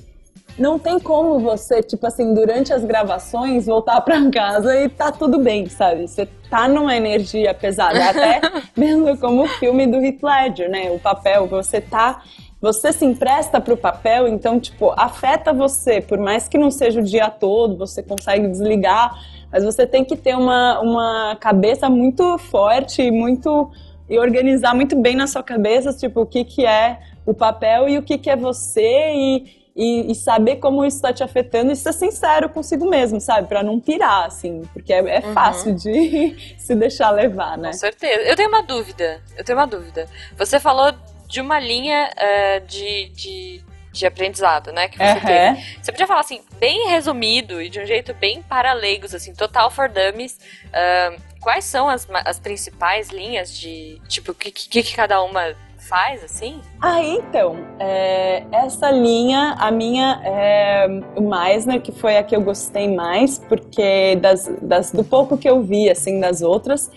[0.59, 5.39] não tem como você, tipo assim, durante as gravações, voltar pra casa e tá tudo
[5.39, 6.09] bem, sabe?
[6.09, 8.09] Você tá numa energia pesada.
[8.09, 8.41] Até
[8.77, 10.91] mesmo como o filme do Heath Ledger, né?
[10.91, 12.23] O papel, você tá.
[12.59, 16.01] Você se empresta pro papel, então, tipo, afeta você.
[16.01, 19.15] Por mais que não seja o dia todo, você consegue desligar,
[19.51, 23.71] mas você tem que ter uma, uma cabeça muito forte, muito.
[24.09, 27.99] e organizar muito bem na sua cabeça, tipo, o que, que é o papel e
[27.99, 31.77] o que, que é você e e, e, saber como isso está te afetando e
[31.77, 33.47] ser sincero consigo mesmo, sabe?
[33.47, 35.35] Para não pirar, assim, porque é, é uhum.
[35.35, 37.73] fácil de se deixar levar, né?
[37.73, 38.23] Com certeza.
[38.23, 39.21] Eu tenho uma dúvida.
[39.37, 40.09] Eu tenho uma dúvida.
[40.39, 40.95] Você falou
[41.29, 43.65] de uma linha uh, de, de,
[43.99, 44.89] de, aprendizado, né?
[44.89, 45.21] Que você uhum.
[45.21, 45.77] teve.
[45.83, 49.71] Você podia falar assim, bem resumido e de um jeito bem para leigos, assim, total
[49.71, 50.39] for dummies.
[50.67, 54.01] Uh, quais são as, as principais linhas de.
[54.09, 55.55] Tipo, o que, que, que cada uma
[55.89, 56.61] faz, assim?
[56.83, 62.41] Ah, então, é, essa linha, a minha é o Meisner, que foi a que eu
[62.41, 66.91] gostei mais, porque das, das, do pouco que eu vi, assim, das outras,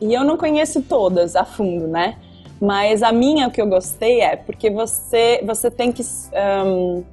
[0.00, 2.16] e eu não conheço todas a fundo, né?
[2.60, 6.02] Mas a minha, o que eu gostei é porque você, você tem que
[6.64, 7.04] um,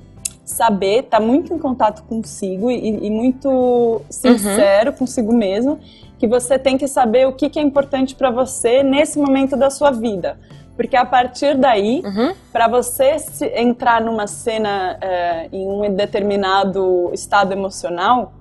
[0.46, 4.98] saber, tá muito em contato consigo e, e muito sincero uhum.
[4.98, 5.80] consigo mesmo,
[6.18, 9.70] que você tem que saber o que, que é importante para você nesse momento da
[9.70, 10.40] sua vida.
[10.76, 12.34] Porque a partir daí, uhum.
[12.52, 13.18] para você
[13.56, 18.34] entrar numa cena é, em um determinado estado emocional,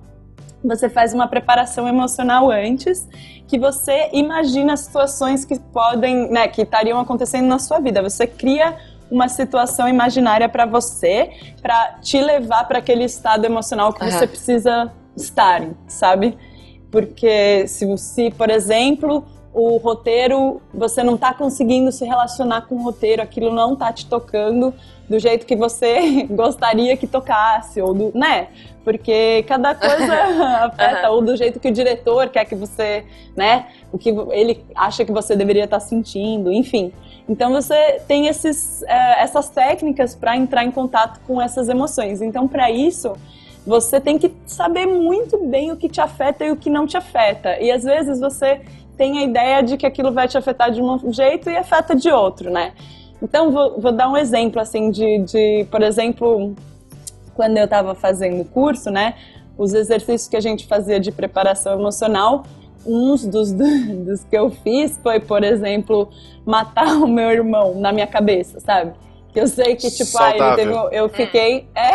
[0.63, 3.07] você faz uma preparação emocional antes,
[3.47, 8.01] que você imagina situações que podem, né, que estariam acontecendo na sua vida.
[8.01, 8.75] Você cria
[9.11, 11.29] uma situação imaginária para você,
[11.61, 14.09] para te levar para aquele estado emocional que uhum.
[14.09, 16.37] você precisa estar, sabe?
[16.89, 22.83] Porque se, se, por exemplo, o roteiro, você não está conseguindo se relacionar com o
[22.83, 24.73] roteiro, aquilo não está te tocando
[25.07, 28.47] do jeito que você gostaria que tocasse, ou do, né?
[28.83, 30.13] Porque cada coisa
[30.65, 31.15] afeta, uhum.
[31.15, 33.67] ou do jeito que o diretor quer que você, né?
[33.91, 36.91] O que ele acha que você deveria estar tá sentindo, enfim.
[37.29, 42.21] Então você tem esses, é, essas técnicas para entrar em contato com essas emoções.
[42.21, 43.13] Então, para isso,
[43.65, 46.97] você tem que saber muito bem o que te afeta e o que não te
[46.97, 47.57] afeta.
[47.59, 48.61] E às vezes você
[48.97, 52.09] tem a ideia de que aquilo vai te afetar de um jeito e afeta de
[52.09, 52.73] outro, né?
[53.21, 56.53] Então, vou, vou dar um exemplo, assim, de, de por exemplo,
[57.33, 59.15] quando eu tava fazendo o curso, né?
[59.57, 62.43] Os exercícios que a gente fazia de preparação emocional,
[62.85, 66.09] uns dos, dos que eu fiz foi, por exemplo,
[66.45, 68.93] matar o meu irmão na minha cabeça, sabe?
[69.33, 71.67] Que eu sei que, tipo, ah, ele teve, eu fiquei.
[71.73, 71.89] É.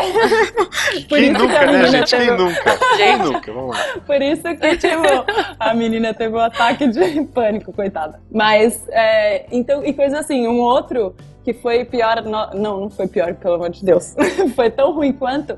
[1.09, 2.11] Por Quem isso que nunca, a né, gente?
[2.11, 2.79] teve Quem nunca?
[2.96, 3.53] Quem nunca?
[3.53, 3.85] Vamos lá.
[4.07, 8.20] por isso que, tipo, a menina teve um ataque de pânico, coitada.
[8.33, 13.07] Mas, é, então, e coisa assim, um outro que foi pior, no- não, não foi
[13.07, 14.16] pior, pelo amor de Deus,
[14.57, 15.57] foi tão ruim quanto,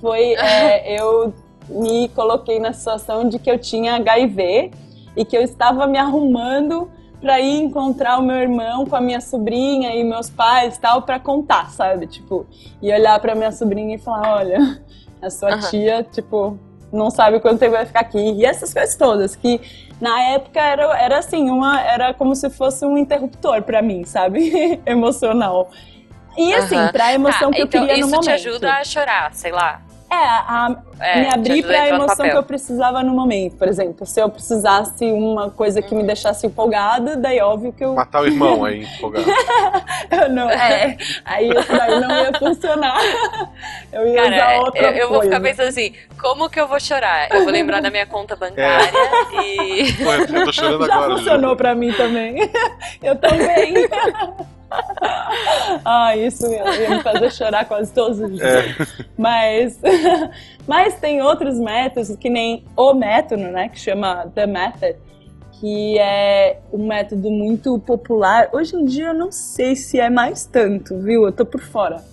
[0.00, 1.34] foi é, eu
[1.68, 4.70] me coloquei na situação de que eu tinha HIV
[5.16, 6.88] e que eu estava me arrumando
[7.20, 11.02] pra ir encontrar o meu irmão com a minha sobrinha e meus pais e tal,
[11.02, 12.06] pra contar, sabe?
[12.06, 12.46] Tipo,
[12.82, 14.80] e olhar pra minha sobrinha e falar, olha,
[15.22, 15.70] a sua Aham.
[15.70, 16.58] tia, tipo,
[16.92, 18.18] não sabe quanto tempo vai ficar aqui.
[18.18, 19.60] E essas coisas todas, que
[20.00, 24.80] na época era, era assim, uma, era como se fosse um interruptor pra mim, sabe?
[24.86, 25.70] Emocional.
[26.36, 26.92] E assim, Aham.
[26.92, 28.24] pra emoção Tá, que eu então queria no isso momento.
[28.24, 29.80] te ajuda a chorar, sei lá.
[30.08, 32.30] É, a, É, me abrir ajuda a emoção papel.
[32.32, 33.56] que eu precisava no momento.
[33.56, 37.94] Por exemplo, se eu precisasse uma coisa que me deixasse empolgada, daí óbvio que eu.
[37.94, 39.26] Matar o irmão aí, empolgado.
[40.10, 43.00] eu não, é, aí isso daí não ia funcionar.
[43.92, 46.78] Eu ia usar Cara, outra eu, eu vou ficar pensando assim, como que eu vou
[46.80, 47.28] chorar?
[47.30, 48.88] Eu vou lembrar da minha conta bancária
[49.44, 49.92] e.
[50.02, 51.16] Pô, eu tô chorando Já agora.
[51.18, 52.36] funcionou pra mim também.
[53.02, 53.74] Eu também.
[55.84, 58.42] ah, isso ia me fazer chorar quase todos os dias.
[58.42, 58.74] É.
[59.16, 59.80] Mas,
[60.66, 63.68] mas tem outros métodos, que nem o método, né?
[63.70, 64.96] Que chama The Method,
[65.60, 68.50] que é um método muito popular.
[68.52, 71.24] Hoje em dia eu não sei se é mais tanto, viu?
[71.24, 72.04] Eu tô por fora.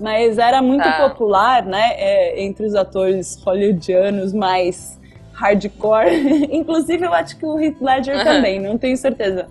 [0.00, 1.08] Mas era muito Tá.
[1.08, 1.92] popular, né?
[1.96, 4.98] é, entre os atores hollywoodianos mais
[5.32, 6.46] hardcore.
[6.50, 8.24] Inclusive, eu acho que o Heath Ledger Aham.
[8.24, 9.48] também, não tenho certeza.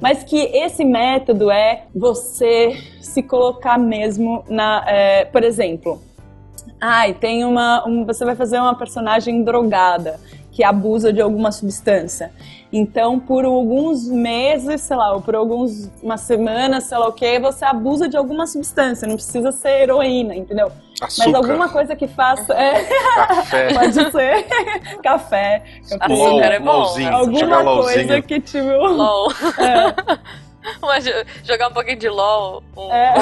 [0.00, 4.84] Mas que esse método é você se colocar mesmo na.
[4.86, 6.00] é, por exemplo,
[6.80, 7.86] ai, tem uma.
[7.86, 10.20] um- você vai fazer uma personagem drogada
[10.58, 12.32] que abusa de alguma substância.
[12.72, 17.38] Então, por alguns meses, sei lá, ou por alguns uma semana, sei lá o que,
[17.38, 19.06] você abusa de alguma substância.
[19.06, 20.72] Não precisa ser heroína, entendeu?
[21.00, 22.52] Mas Açúcar, alguma coisa que faça.
[22.54, 22.82] É,
[23.14, 24.46] café, pode ser
[25.00, 25.62] café.
[25.84, 28.22] Açúcar LOL, é bom, LOLzinho, Alguma jogar coisa LOLzinho.
[28.24, 28.66] que, tipo.
[28.66, 29.30] LOL.
[29.60, 30.18] É.
[30.82, 32.64] Mas jo- jogar um pouquinho de LOL.
[32.76, 33.14] um- É.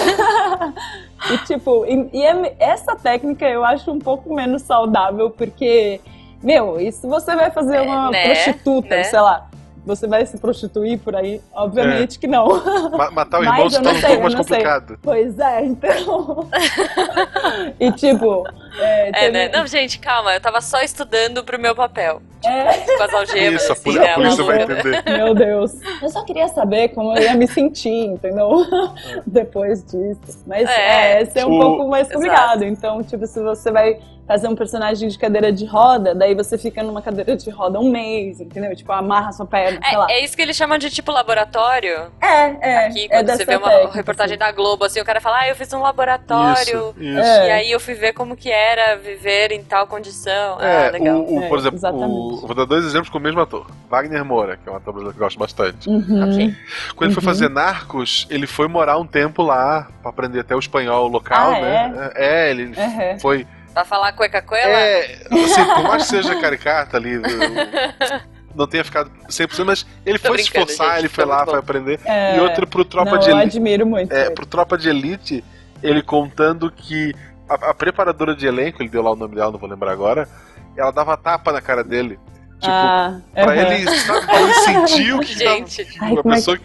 [1.35, 6.01] e tipo, e, e é- essa técnica eu acho um pouco menos saudável, porque,
[6.43, 9.05] meu, e se você vai fazer É, uma né, prostituta, né?
[9.05, 9.47] sei lá,
[9.85, 11.41] você vai se prostituir por aí?
[11.55, 12.49] Obviamente que não.
[12.91, 14.57] Ma- Matar o Mas irmão se eu não torna um pouco mais não sei.
[14.57, 14.99] complicado.
[15.03, 16.49] Pois é, então.
[17.79, 18.45] e tipo,
[18.79, 19.49] é, É, né?
[19.49, 22.21] Não, gente, calma, eu tava só estudando pro meu papel.
[22.45, 22.65] é,
[22.97, 24.11] Com as algemas, Isso, a, assim, poli- né?
[24.11, 25.05] a polícia vai entender.
[25.07, 25.73] Meu Deus.
[26.03, 28.51] Eu só queria saber como eu ia me sentir, entendeu?
[29.27, 30.43] Depois disso.
[30.47, 31.19] Mas É.
[31.19, 32.15] é, esse é um O- pouco mais Exato.
[32.25, 32.65] complicado.
[32.65, 36.83] Então, tipo, se você vai fazer um personagem de cadeira de roda, daí você fica
[36.83, 38.75] numa cadeira de roda um mês, entendeu?
[38.75, 40.07] Tipo, amarra sua perna, sei lá.
[40.11, 42.11] É, é isso que eles chamam de tipo laboratório.
[42.21, 42.87] É, é.
[42.87, 44.39] Aqui, é quando dessa você vê uma técnica, reportagem assim.
[44.45, 46.55] da Globo, assim, o cara fala, ah, eu fiz um laboratório.
[46.91, 47.19] Isso, isso.
[47.21, 47.47] É.
[47.49, 50.61] E aí eu fui ver como que era viver em tal condição.
[50.61, 51.19] É, ah, legal.
[51.19, 52.11] o, o- É, por exemplo, exatamente.
[52.11, 53.67] o- vou dar dois exemplos com o mesmo ator.
[53.89, 55.89] Wagner Moura, que é um ator brasileiro que eu gosto bastante.
[55.89, 56.25] Uhum.
[56.33, 56.55] Ok.
[56.97, 57.29] Quando ele foi Uhum.
[57.29, 61.61] fazer Narcos, ele foi morar um tempo lá pra aprender até o espanhol local, Ah,
[61.61, 62.11] né?
[62.17, 63.19] É, ele Uhum.
[63.21, 63.47] foi.
[63.77, 64.73] Pra falar cueca coela?
[64.73, 67.21] É, assim, por mais que seja caricata ali,
[68.55, 71.37] não tenha ficado 100%, mas ele Tô foi se esforçar, gente, ele foi tá lá,
[71.37, 71.61] muito foi bom.
[71.61, 72.01] aprender.
[72.07, 73.59] É, E outro pro Tropa não, de eu Elite.
[73.59, 74.11] admiro muito.
[74.11, 75.45] É, pro Tropa de Elite,
[75.83, 77.15] ele contando que
[77.47, 80.27] a, a preparadora de elenco, ele deu lá o nome dela, não vou lembrar agora,
[80.75, 82.19] ela dava tapa na cara dele.
[82.59, 83.53] Tipo, ah, pra uhum.
[83.61, 85.85] ele, sabe, pra ele sentir o que Gente.
[85.85, 86.65] tava, Ai, uma como é pessoa que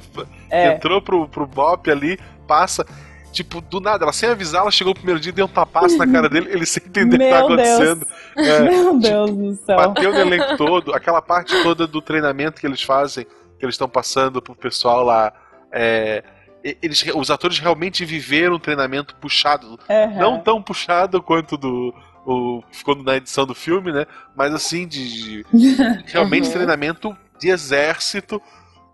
[0.49, 0.73] É.
[0.75, 2.85] entrou pro, pro Bop ali, passa.
[3.31, 5.97] Tipo, do nada, ela sem avisar, ela chegou no primeiro dia e deu um tapaço
[5.97, 7.69] na cara dele, ele sem entender o que tá Meu Deus.
[7.69, 8.07] acontecendo.
[8.35, 9.77] É, Meu Deus do céu.
[9.77, 13.25] bateu no elenco todo, aquela parte toda do treinamento que eles fazem,
[13.57, 15.31] que eles estão passando pro pessoal lá.
[15.71, 16.23] é,
[16.81, 19.79] eles, os atores realmente viveram um treinamento puxado.
[19.89, 20.17] Uhum.
[20.19, 21.91] Não tão puxado quanto do.
[22.23, 24.05] O, ficou na edição do filme, né?
[24.35, 25.43] Mas assim, de.
[25.43, 25.45] de-
[26.05, 26.51] realmente Uhum.
[26.53, 28.39] treinamento de exército.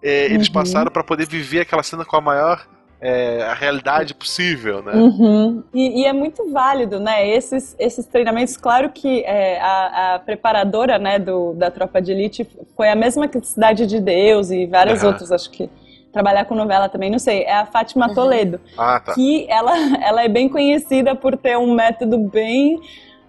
[0.02, 0.54] é, eles Uhum.
[0.54, 2.65] passaram pra poder viver aquela cena com a maior
[3.00, 4.94] é, a realidade possível, né?
[4.94, 5.64] Uhum.
[5.74, 7.28] E, e é muito válido, né?
[7.30, 12.48] Esses, esses treinamentos, claro que é, a, a preparadora né, do, da Tropa de Elite
[12.76, 15.10] foi a mesma que Cidade de Deus e várias Aham.
[15.12, 15.70] outras, acho que
[16.12, 17.44] trabalhar com novela também, não sei.
[17.44, 18.16] É a Fátima Uhum.
[18.16, 19.14] Toledo, Ah, tá.
[19.14, 22.80] que ela, ela é bem conhecida por ter um método bem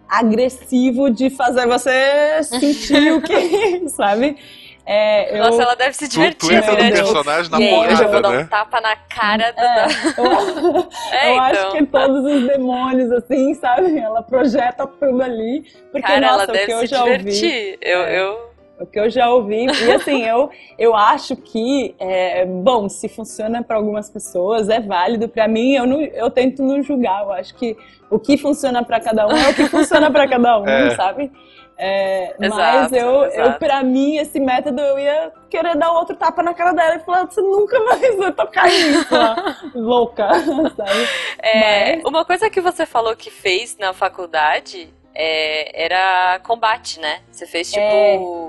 [0.08, 4.36] agressivo de fazer você sentir o que, sabe?
[4.90, 6.90] É, eu, Nossa, ela deve se Tu, divertir, tu entra no meu né?
[6.92, 7.00] Deus.
[7.12, 8.48] personagem na eu vou dar um né?
[8.50, 9.60] tapa na cara do.
[11.12, 11.72] É, eu, É, eu acho então.
[11.72, 13.98] que todos os demônios, assim, sabe?
[13.98, 15.62] Ela projeta tudo ali.
[15.92, 17.18] Porque, Cara, ela nossa, o que deve eu se já ouvi.
[17.18, 17.78] divertir.
[17.82, 18.18] Eu, É.
[18.20, 18.48] eu...
[18.80, 19.66] O que eu já ouvi.
[19.66, 20.48] E assim, eu,
[20.78, 25.28] eu acho que, é, bom, se funciona para algumas pessoas, é válido.
[25.28, 27.24] Para mim, eu, não, eu tento não julgar.
[27.24, 27.76] Eu acho que
[28.08, 30.94] o que funciona para cada um é o que funciona para cada um, É.
[30.94, 31.30] sabe?
[31.80, 33.58] É, mas Exato, eu, eu, exato.
[33.60, 37.26] pra mim, esse método eu ia querer dar outro tapa na cara dela e falar:
[37.26, 39.14] você nunca mais vai tocar nisso,
[39.78, 40.28] louca,
[40.76, 41.08] sabe?
[41.38, 47.20] É, Mas- Uma coisa que você falou que fez na faculdade é, era combate, né?
[47.30, 47.80] Você fez, tipo,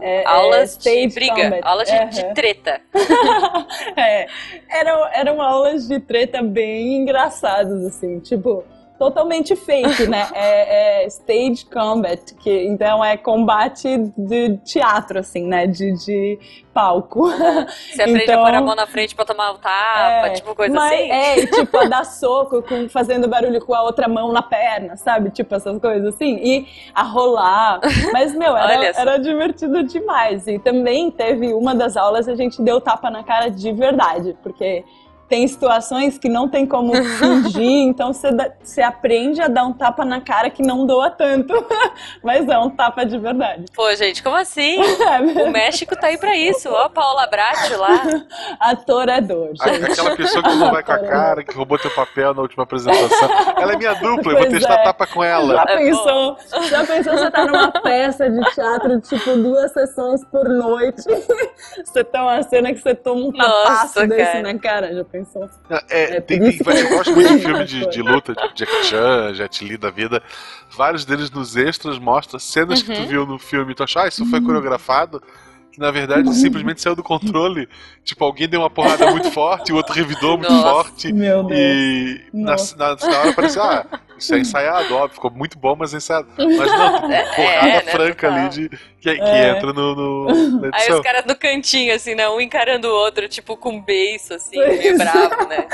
[0.02, 1.62] É, é, aulas é, de stage briga, combat.
[1.68, 2.34] aulas de, de Aham.
[2.34, 2.82] treta.
[3.96, 4.28] É,
[4.70, 8.64] eram, eram aulas de treta bem engraçadas, assim, tipo,
[9.00, 10.28] totalmente fake, né?
[10.36, 15.66] É, é stage combat, que então é combate de teatro, assim, né?
[15.66, 16.40] De, de
[16.74, 17.28] palco.
[17.30, 20.54] Você aprende Então- a pôr a mão na frente pra tomar o tapa, É, tipo
[20.54, 21.12] coisa mas, assim.
[21.12, 24.96] É, e, tipo, a dar soco com, fazendo barulho com a outra mão na perna,
[24.98, 25.30] sabe?
[25.32, 26.36] Tipo, essas coisas assim.
[26.36, 27.80] E a rolar.
[28.14, 30.46] Mas, meu, era, era divertido demais.
[30.48, 34.84] E também teve uma das aulas a gente deu tapa na cara de verdade, porque
[35.30, 40.20] tem situações que não tem como fingir, então você, aprende a dar um tapa na
[40.20, 41.54] cara que não doa tanto,
[42.24, 43.66] mas é um tapa de verdade.
[43.76, 44.80] Pô, gente, como assim?
[45.46, 46.70] O México tá aí pra isso.
[46.70, 48.02] Ó, a Paola Bratti lá.
[48.60, 49.92] Ator é dor, gente.
[49.92, 53.30] Aquela pessoa que não vai com a cara, que roubou teu papel na última apresentação.
[53.58, 54.84] Ela é minha dupla, eu vou testar é.
[54.84, 55.56] tapa com ela.
[55.56, 56.38] Já É pensou?
[56.70, 61.04] Já pensou você tá numa peça de teatro, tipo, duas sessões por noite?
[61.84, 64.42] Você tá uma cena que você toma um Nossa, tapaço desse cara.
[64.42, 65.19] na cara, já pensou?
[65.90, 68.86] É, É, tem, tem- que- eu gosto muito de filme de, de luta, tipo Jack
[68.86, 70.22] Chan, Jet Li da vida.
[70.76, 74.08] Vários deles nos extras mostram cenas que tu viu no filme e tu acha, ah,
[74.08, 75.22] isso foi coreografado.
[75.72, 77.70] Que na verdade simplesmente saiu do controle.
[78.04, 80.70] Tipo, alguém deu uma porrada muito forte, o outro revidou muito Nossa.
[80.90, 81.14] forte.
[81.14, 81.60] Meu Deus.
[81.60, 83.86] E na, na, na hora parecia, ah,
[84.24, 86.28] isso é ensaiado, óbvio, ficou muito bom, mas é ensaiado.
[86.38, 88.46] Mas não, tem uma porrada né, franca total.
[88.46, 89.50] ali de, que, que É.
[89.50, 92.28] entra no, no, na Aí os caras no cantinho, assim, né?
[92.30, 94.98] Um encarando o outro, tipo, com beiço, assim, meio é.
[94.98, 95.68] bravo, né?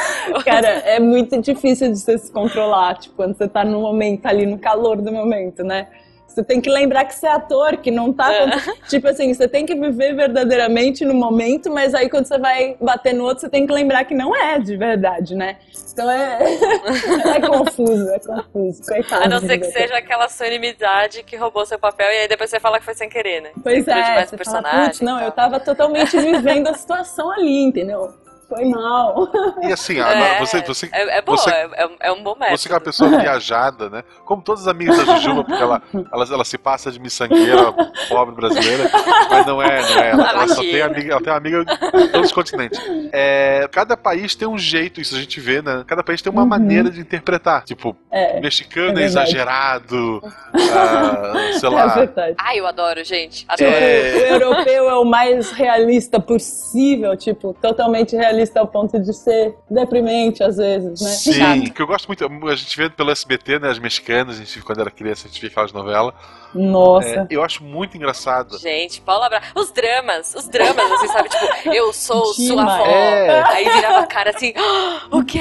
[0.44, 4.46] Cara, é muito difícil de você se controlar, tipo, quando você tá no momento, ali
[4.46, 5.88] no calor do momento, né?
[6.36, 8.30] Você tem que lembrar que você é ator, que não tá.
[8.34, 8.50] É.
[8.90, 13.14] Tipo assim, você tem que viver verdadeiramente no momento, mas aí quando você vai bater
[13.14, 15.56] no outro, você tem que lembrar que não é de verdade, né?
[15.94, 16.40] Então é.
[17.38, 18.84] é confuso, é confuso.
[18.86, 19.24] Coitado.
[19.24, 22.50] A não ser que seja aquela sua inimizade que roubou seu papel e aí depois
[22.50, 23.52] você fala que foi sem querer, né?
[23.64, 24.94] Pois Você é, você personagem.
[24.94, 28.14] fala, não, eu tava totalmente vivendo a situação ali, entendeu?
[28.48, 29.28] Foi mal.
[29.64, 32.36] E assim, É, agora, você, você, é, é bom, você- é, é- é um bom
[32.36, 32.58] método.
[32.58, 34.04] Você que é uma pessoa viajada, né?
[34.26, 35.82] Como todas as amigas da Jujuba, porque ela,
[36.12, 37.72] ela, ela se passa de miçangueira,
[38.10, 38.90] pobre brasileira,
[39.30, 40.10] mas não é, não é.
[40.12, 42.80] Ela, ela só tem amiga, ela tem amiga de todos os continentes.
[43.12, 45.84] É, cada país tem um jeito, isso a gente vê, né?
[45.88, 46.48] Cada país tem uma Uhum.
[46.48, 47.64] maneira de interpretar.
[47.64, 50.22] Tipo, É, mexicano é é, exagerado,
[50.54, 51.88] ah, sei é lá.
[51.88, 52.36] verdade.
[52.40, 53.46] Ai, eu adoro, gente.
[53.48, 53.76] Tipo, Adoro.
[53.76, 54.14] É.
[54.16, 60.44] o europeu é o mais realista possível, tipo, totalmente realista ao ponto de ser deprimente
[60.44, 61.10] às vezes, né?
[61.12, 61.74] Sim, Chato.
[61.74, 62.26] que eu gosto muito.
[62.50, 63.70] A gente vê pelo SBT, né?
[63.70, 66.14] As mexicanas, a gente, quando era criança, a gente via aquelas novelas.
[66.54, 67.08] Nossa.
[67.10, 68.58] É, eu acho muito engraçado.
[68.58, 69.42] Gente, Paula Bra...
[69.56, 71.30] Os dramas, os dramas, assim, sabe?
[71.30, 72.82] Tipo, eu sou sua Demais.
[72.82, 72.86] avó.
[72.92, 73.44] É.
[73.56, 75.40] Aí virava a cara assim, "Ah, o quê?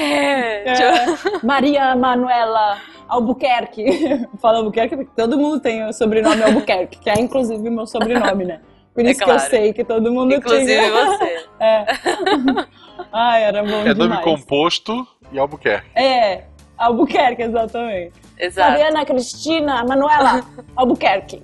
[0.75, 1.39] Tipo, É.
[1.45, 2.77] Maria Manuela
[3.07, 3.85] Albuquerque.
[4.41, 8.59] Fala Albuquerque porque todo mundo tem o sobrenome Albuquerque, que é inclusive meu sobrenome, né?
[8.93, 9.41] Por É isso que claro.
[9.41, 10.91] eu sei que todo mundo Inclusive tinha.
[10.91, 11.45] você.
[11.59, 11.85] É.
[13.17, 14.23] Ai, era bom É nome demais.
[14.25, 15.87] composto e Albuquerque.
[15.95, 16.43] É,
[16.77, 18.11] Albuquerque, exatamente.
[18.37, 18.69] Exato.
[18.71, 20.43] Mariana Cristina Manuela
[20.75, 21.41] Albuquerque.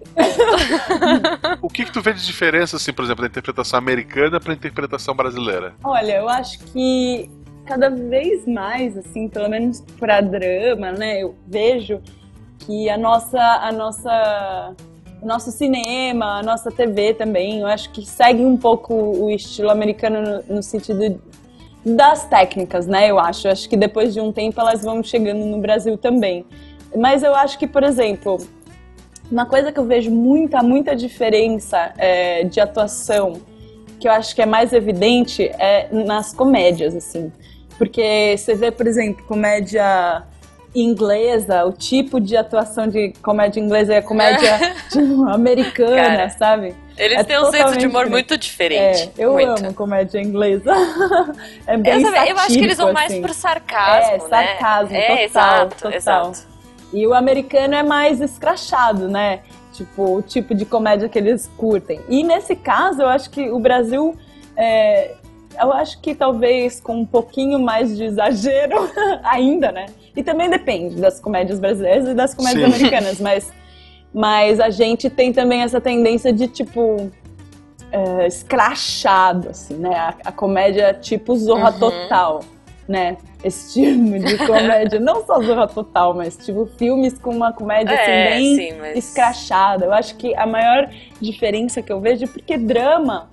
[1.61, 5.15] O que, que tu vê de diferença, assim, por exemplo, da interpretação americana pra interpretação
[5.15, 5.73] brasileira?
[5.81, 7.29] Olha, eu acho que
[7.65, 12.01] cada vez mais, assim, pelo menos pra drama, né, eu vejo
[12.59, 14.75] que a nossa, a nossa,
[15.21, 19.69] o nosso cinema, a nossa TV também, eu acho que segue um pouco o estilo
[19.69, 21.21] americano no, no sentido
[21.85, 23.47] das técnicas, né, eu acho.
[23.47, 26.45] Eu acho que depois de um tempo elas vão chegando no Brasil também.
[26.95, 28.37] Mas eu acho que, por exemplo,
[29.31, 33.41] uma coisa que eu vejo muita, muita diferença é, de atuação
[33.99, 37.31] que eu acho que é mais evidente é nas comédias, assim.
[37.77, 40.23] Porque você vê, por exemplo, comédia
[40.73, 44.57] inglesa, o tipo de atuação de comédia inglesa é a comédia
[44.91, 46.75] tipo, americana, Cara, sabe?
[46.97, 48.09] Eles É têm um senso de humor diferente.
[48.11, 49.11] muito diferente.
[49.17, 49.49] É, eu muito.
[49.65, 50.71] amo comédia inglesa.
[51.65, 53.21] é bem Eu, também- eu acho que eles vão satírico, mais assim.
[53.21, 54.27] pro sarcasmo, É, né?
[54.29, 55.91] sarcasmo, É, total, exato, total.
[55.93, 56.39] exato.
[56.93, 59.39] E o americano é mais escrachado, né?
[59.73, 62.01] Tipo, o tipo de comédia que eles curtem.
[62.09, 64.15] E nesse caso, eu acho que o Brasil.
[64.57, 65.15] é,
[65.59, 68.89] eu acho que talvez com um pouquinho mais de exagero
[69.23, 69.85] ainda, né?
[70.15, 72.75] E também depende das comédias brasileiras e das comédias Sim.
[72.75, 73.51] americanas, mas,
[74.13, 77.11] mas a gente tem também essa tendência de, tipo,
[77.91, 79.95] é, escrachado, assim, né?
[79.95, 81.79] A, a comédia tipo Zorra Uhum.
[81.79, 82.39] Total,
[82.87, 83.17] né?
[83.43, 88.11] Esse tipo de comédia, não só Zorra Total, mas tipo filmes com uma comédia assim,
[88.11, 89.85] É, bem sim, mas- escrachada.
[89.85, 90.89] Eu acho que a maior
[91.19, 93.29] diferença que eu vejo é porque drama.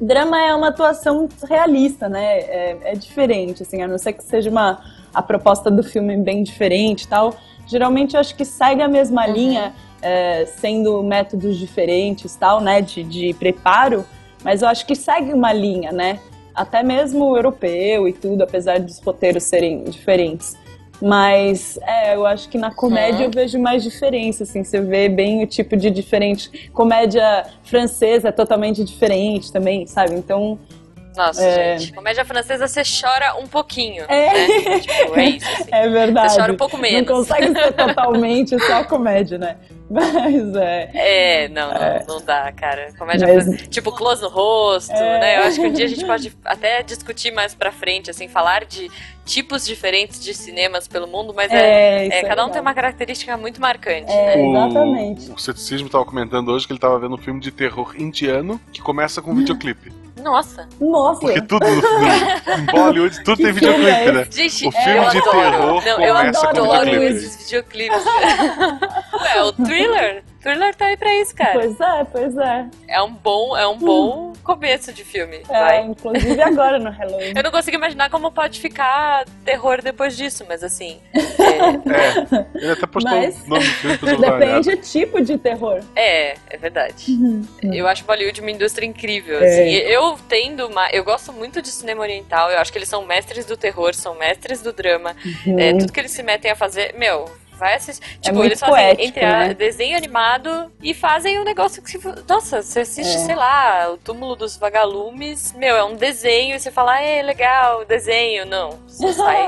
[0.00, 2.38] Drama é uma atuação realista, né?
[2.40, 4.80] É, é diferente, assim, a não ser que seja uma
[5.12, 7.34] a proposta do filme bem diferente e tal.
[7.70, 9.32] Geralmente eu acho que segue a mesma Uhum.
[9.32, 12.80] linha, é, sendo métodos diferentes tal, né?
[12.80, 14.04] De, de preparo,
[14.42, 16.18] mas eu acho que segue uma linha, né?
[16.54, 20.56] Até mesmo o europeu e tudo, apesar dos roteiros serem diferentes.
[21.00, 25.42] Mas é, eu acho que na comédia eu vejo mais diferença, assim, você vê bem
[25.42, 26.68] o tipo de diferente.
[26.74, 30.14] Comédia francesa é totalmente diferente também, sabe?
[30.14, 30.58] Então,
[31.20, 31.78] Nossa, É.
[31.78, 31.92] gente.
[31.92, 34.04] Comédia francesa você chora um pouquinho.
[34.08, 34.32] É.
[34.32, 34.80] Né?
[34.80, 35.46] Tipo, é isso.
[35.48, 35.64] Assim.
[35.72, 36.32] é verdade.
[36.32, 37.06] Você chora um pouco menos.
[37.06, 39.56] Não consegue ser totalmente só comédia, né?
[39.90, 40.90] Mas é.
[40.94, 42.92] É, não, não, não dá, cara.
[42.96, 43.68] Comédia Mas- francesa.
[43.68, 45.20] Tipo, close no rosto, É.
[45.20, 45.38] né?
[45.38, 48.64] Eu acho que um dia a gente pode até discutir mais pra frente, assim, falar
[48.64, 48.88] de
[49.24, 51.56] tipos diferentes de cinemas pelo mundo, mas é.
[51.56, 54.36] É, é, é cada um tem uma característica muito marcante, É.
[54.36, 54.48] né?
[54.48, 55.30] Exatamente.
[55.30, 58.60] O, o ceticismo estava comentando hoje que ele estava vendo um filme de terror indiano
[58.72, 59.92] que começa com um videoclipe.
[60.22, 60.68] Nossa.
[60.80, 61.20] Nossa!
[61.20, 64.26] Porque tudo no, no, em Bollywood, tudo Que tem filme videoclipe, é né?
[64.30, 65.30] Gente, O filme eu de adoro.
[65.32, 67.04] terror Não, eu começa com adoro videoclipe.
[67.16, 68.04] esses videoclipes.
[69.22, 70.24] Ué, o thriller.
[70.42, 71.52] Thriller tá aí pra isso, cara.
[71.52, 72.66] Pois é, pois é.
[72.88, 75.42] É um bom, é um bom começo de filme.
[75.48, 75.82] é Vai.
[75.82, 77.32] inclusive agora no Halloween.
[77.36, 80.98] Eu não consigo imaginar como pode ficar terror depois disso, mas assim.
[81.90, 84.16] É, ele até postou Mas- o nome do filme.
[84.18, 85.80] Depende do tipo de terror.
[85.96, 87.04] É, é verdade.
[87.62, 89.38] Eu acho Bollywood uma indústria incrível.
[89.40, 89.46] É.
[89.46, 89.70] Assim.
[89.90, 90.88] Eu tendo uma.
[90.90, 92.50] Eu gosto muito de cinema oriental.
[92.50, 95.14] Eu acho que eles são mestres do terror, são mestres do drama.
[95.58, 96.94] É, tudo que eles se metem a fazer.
[96.96, 97.28] Meu.
[97.60, 98.02] Vai assistir.
[98.20, 99.54] Tipo, muito eles fazem poético, entre a- né?
[99.54, 101.98] desenho animado e fazem um negócio que.
[102.26, 103.18] Nossa, você assiste, É.
[103.18, 105.52] sei lá, o túmulo dos vagalumes.
[105.52, 108.46] Meu, é um desenho e você fala, é legal, desenho.
[108.46, 108.70] Não.
[108.88, 109.46] Você sai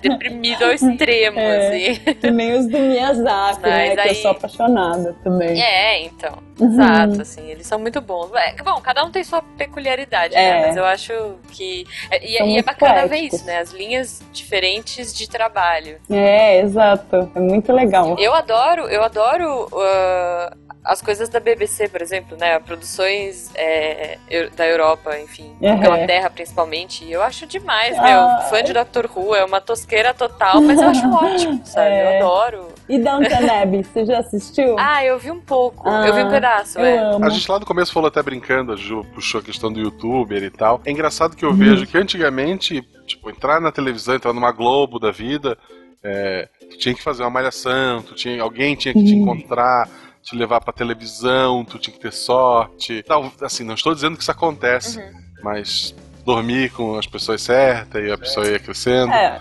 [0.00, 1.66] deprimido ao extremo, É.
[1.68, 2.14] assim.
[2.14, 3.86] Que nem os do Miyazaki, né?
[3.88, 5.62] Mas Que aí- eu sou apaixonada também.
[5.62, 6.47] É, então.
[6.60, 6.72] Uhum.
[6.72, 8.30] Exato, assim, eles são muito bons.
[8.34, 10.62] É, bom, cada um tem sua peculiaridade, né?
[10.62, 10.66] É.
[10.66, 11.12] Mas eu acho
[11.50, 11.86] que.
[12.10, 13.38] é- E, e é bacana ver poéticos.
[13.38, 13.58] isso, né?
[13.58, 15.98] As linhas diferentes de trabalho.
[16.10, 17.30] É, exato.
[17.34, 18.16] É muito legal.
[18.18, 20.56] Eu adoro, eu adoro ah,
[20.88, 22.58] as coisas da BBC, por exemplo, né?
[22.60, 24.16] Produções é,
[24.56, 25.74] da Europa, enfim, Uhum.
[25.76, 27.04] Inglaterra principalmente.
[27.04, 28.02] E eu acho demais, Ah.
[28.40, 28.48] meu.
[28.48, 31.90] Fã de Doctor Who é uma tosqueira total, mas eu acho ótimo, sabe?
[31.90, 32.20] É.
[32.22, 32.68] Eu adoro.
[32.88, 34.76] E Downton Abbey, você já assistiu?
[34.80, 35.86] Ah, eu vi um pouco.
[35.86, 36.96] Ah, eu vi um pedaço, eu é.
[36.98, 37.22] amo.
[37.24, 40.42] A gente lá no começo falou até brincando, a Ju puxou a questão do youtuber
[40.42, 40.80] e tal.
[40.86, 41.56] É engraçado que eu Uhum.
[41.56, 45.58] vejo que antigamente, tipo, entrar na televisão, entrar numa Globo da vida,
[46.02, 49.86] é, tu tinha que fazer uma malhação, tu tinha, alguém tinha que te encontrar,
[50.28, 53.02] te levar pra televisão, tu tinha que ter sorte.
[53.02, 55.12] Tal, assim, não estou dizendo que isso acontece, Uhum.
[55.42, 59.12] mas dormir com as pessoas certas e a pessoa ia crescendo.
[59.12, 59.40] É,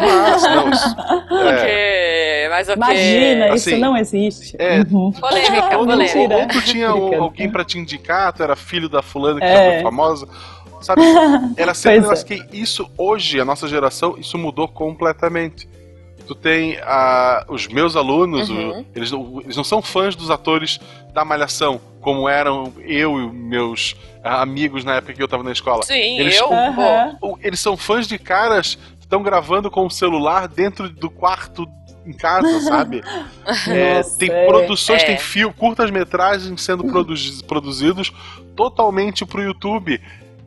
[0.00, 0.70] Mas, não,
[1.38, 2.76] é, Ok, mas ok.
[2.76, 4.56] imagina, Assim, isso não existe.
[4.58, 5.12] é, Uhum.
[5.12, 6.34] Polêmica, ou, polêmica.
[6.34, 9.52] ou, ou tu tinha alguém pra te indicar, tu era filho da fulana que É.
[9.52, 10.26] já foi famosa.
[10.80, 11.00] Sabe?
[11.56, 15.66] Era sempre um Pois negócio que isso, hoje, a nossa geração, isso mudou completamente.
[16.26, 18.84] Tu tem ah, os meus alunos, o- Uhum.
[18.94, 20.80] eles, não- eles não são fãs dos atores
[21.12, 25.52] da Malhação, como eram eu e meus ah, amigos na época que eu tava na
[25.52, 25.82] escola.
[25.82, 26.48] Sim, Eles- eu.
[27.20, 31.66] O- Eles são fãs de caras que estão gravando com o celular dentro do quarto
[32.06, 33.02] em casa, sabe?
[33.68, 34.46] É, tem é.
[34.46, 35.06] produções, É.
[35.06, 38.10] tem fio, curtas-metragens sendo produzi- produzidos
[38.56, 40.00] totalmente pro YouTube.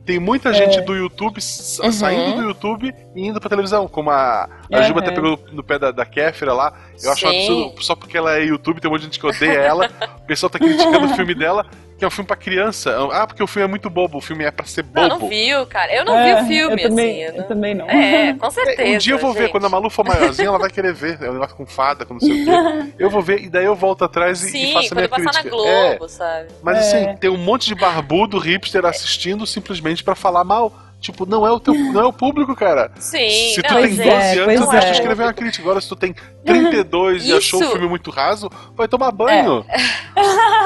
[0.08, 1.92] Tem muita gente do YouTube Uhum.
[1.92, 5.78] saindo do YouTube e indo pra televisão, como a, a Juba até pegou no pé
[5.78, 6.72] da, da Kéfera lá.
[7.04, 7.36] Eu acho um Sim.
[7.36, 9.90] absurdo, só porque ela é YouTube, tem um monte de gente que odeia ela.
[10.16, 11.66] o pessoal tá criticando o filme dela,
[11.98, 12.96] que é um filme pra criança.
[13.12, 15.20] Ah, porque o filme é muito bobo, o filme é pra ser Não, bobo.
[15.22, 15.92] não viu, cara.
[15.94, 17.22] Eu não É, vi o filme, eu também, assim.
[17.24, 17.90] eu eu não- também não.
[17.90, 18.82] É, com certeza.
[18.82, 19.50] É, um dia eu vou ver, gente.
[19.50, 21.18] quando a Malu for maiorzinha, ela vai querer ver.
[21.22, 22.92] É um negócio com fada, com não sei o quê.
[22.98, 25.08] Eu vou ver, e daí eu volto atrás e, e Sim, faço a quando minha
[25.08, 25.50] passar na crítica.
[25.50, 26.48] Globo, É, sabe?
[26.62, 26.80] mas É.
[27.10, 30.72] assim, tem um monte de barbudo hipster assistindo simplesmente pra falar mal.
[31.00, 32.90] Tipo, não é o teu, não é o público, cara.
[32.98, 34.90] Sim, se tu não, tem mas 12 é, anos, tu deixa é.
[34.90, 35.62] de escrever uma crítica.
[35.62, 37.72] Agora, se tu tem 32 e achou o Isso.
[37.72, 39.64] filme muito raso, vai tomar banho.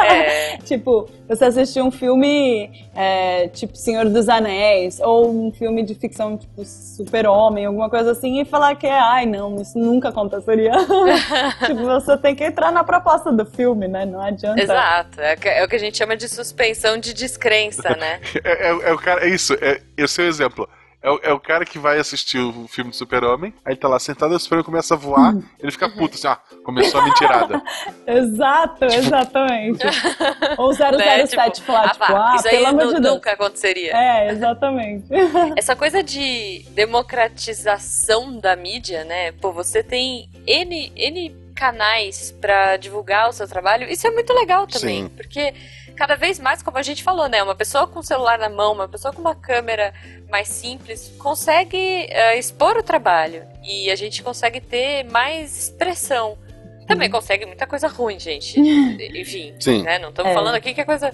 [0.00, 0.56] É.
[0.64, 6.36] tipo, você assistir um filme é, tipo Senhor dos Anéis, ou um filme de ficção
[6.36, 10.72] tipo Super-Homem, alguma coisa assim, e falar que é, ai não, isso nunca aconteceria.
[11.66, 14.04] tipo, você tem que entrar na proposta do filme, né?
[14.04, 14.60] Não adianta.
[14.60, 15.20] Exato.
[15.20, 18.20] É, é o que a gente chama de suspensão de descrença, né?
[18.44, 19.80] É, é- é o cara, é isso, é,
[20.22, 20.68] o seu exemplo.
[21.02, 23.88] É o, é o cara que vai assistir o filme do Super-Homem, aí ele tá
[23.88, 27.60] lá sentado, o Super-Homem começa a voar, ele fica puto assim, ah, começou a mentirada.
[28.06, 29.84] Exato, exatamente.
[30.56, 31.50] ou 007 Né?
[31.50, 33.14] Tipo, falar, ah, tipo, pá, ah, isso aí pelo amor de Deus.
[33.14, 33.96] nunca aconteceria.
[33.96, 35.06] É, exatamente.
[35.58, 39.32] Essa coisa de democratização da mídia, né?
[39.32, 44.66] Pô, você tem N, N canais pra divulgar o seu trabalho, isso é muito legal
[44.66, 45.09] também, Sim.
[45.09, 45.55] porque
[45.94, 47.42] cada vez mais, como a gente falou, né?
[47.42, 49.92] Uma pessoa com o celular na mão, uma pessoa com uma câmera
[50.30, 56.38] mais simples, consegue eh, expor o trabalho e a gente consegue ter mais expressão.
[56.86, 58.58] Também consegue muita coisa ruim, gente.
[58.60, 59.82] Enfim, Sim.
[59.82, 59.98] né?
[59.98, 60.34] Não estamos É.
[60.34, 61.12] falando aqui que é coisa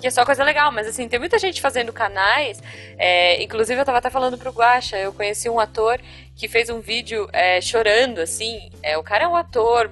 [0.00, 2.62] que é só coisa legal, mas assim, tem muita gente fazendo canais.
[2.98, 6.00] é, inclusive, eu tava até falando pro Guaxa, eu conheci um ator
[6.34, 8.70] que fez um vídeo é, chorando, assim.
[8.82, 9.90] É, o cara é um ator.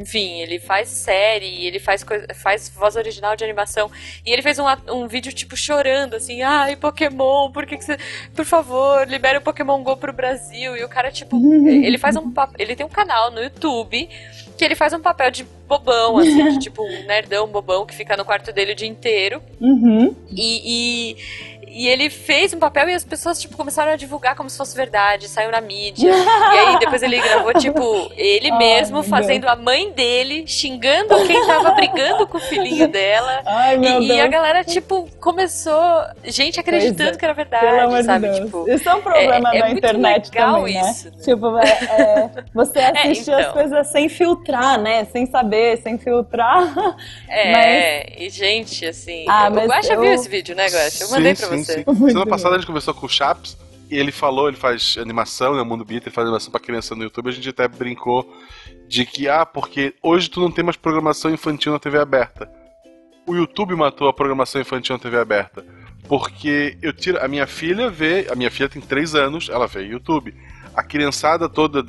[0.00, 3.90] Enfim, ele faz série, ele faz, coisa, faz voz original de animação.
[4.24, 7.98] E ele fez um, um vídeo, tipo, chorando, assim, ai, Pokémon, por que, que você.
[8.34, 10.74] Por favor, libera o Pokémon GO pro Brasil.
[10.74, 11.36] E o cara, tipo,
[11.68, 14.08] ele faz um Ele tem um canal no YouTube
[14.56, 18.14] que ele faz um papel de bobão, assim, de, tipo, um nerdão bobão que fica
[18.14, 19.42] no quarto dele o dia inteiro.
[19.58, 20.14] Uhum.
[20.30, 21.16] E, e,
[21.72, 24.76] e ele fez um papel e as pessoas, tipo, começaram a divulgar como se fosse
[24.76, 26.10] verdade, saiu na mídia.
[26.10, 31.70] e aí depois ele gravou, tipo, ele mesmo fazendo a mãe dele, xingando quem tava
[31.72, 33.42] brigando com o filhinho dela.
[33.46, 34.18] Ai, meu E, Deus.
[34.18, 35.80] e a galera, tipo, começou.
[36.24, 37.16] Gente acreditando é.
[37.16, 38.28] que era Pelo verdade, amor sabe?
[38.28, 38.44] de Deus.
[38.46, 38.70] Tipo.
[38.70, 40.90] Isso é um problema é- é da muito internet legal também, né?
[40.90, 41.16] isso, né?
[41.24, 43.52] Tipo, é, é, você assistir as então.
[43.52, 45.04] coisas sem filtrar, né?
[45.06, 46.72] Sem saber, sem filtrar.
[47.28, 49.24] É, e gente, assim.
[49.28, 51.04] Ah, o mas Guaxa eu- viu esse vídeo, né, Guaxa?
[51.04, 51.59] Eu mandei sim, pra sim, você.
[51.64, 51.84] Sim.
[51.86, 53.56] Muito Semana passada a gente conversou com o Chaps
[53.90, 57.02] e ele falou, ele faz animação, né, Mundo Beat, ele faz animação pra criança no
[57.02, 58.32] YouTube, a gente até brincou
[58.86, 62.50] de que, ah, porque hoje tu não tem mais programação infantil na TV aberta.
[63.26, 65.64] O YouTube matou a programação infantil na TV aberta.
[66.08, 67.22] Porque eu tiro.
[67.24, 68.26] A minha filha vê.
[68.28, 70.34] A minha filha tem 3 anos, ela vê YouTube.
[70.80, 71.84] A criançada toda.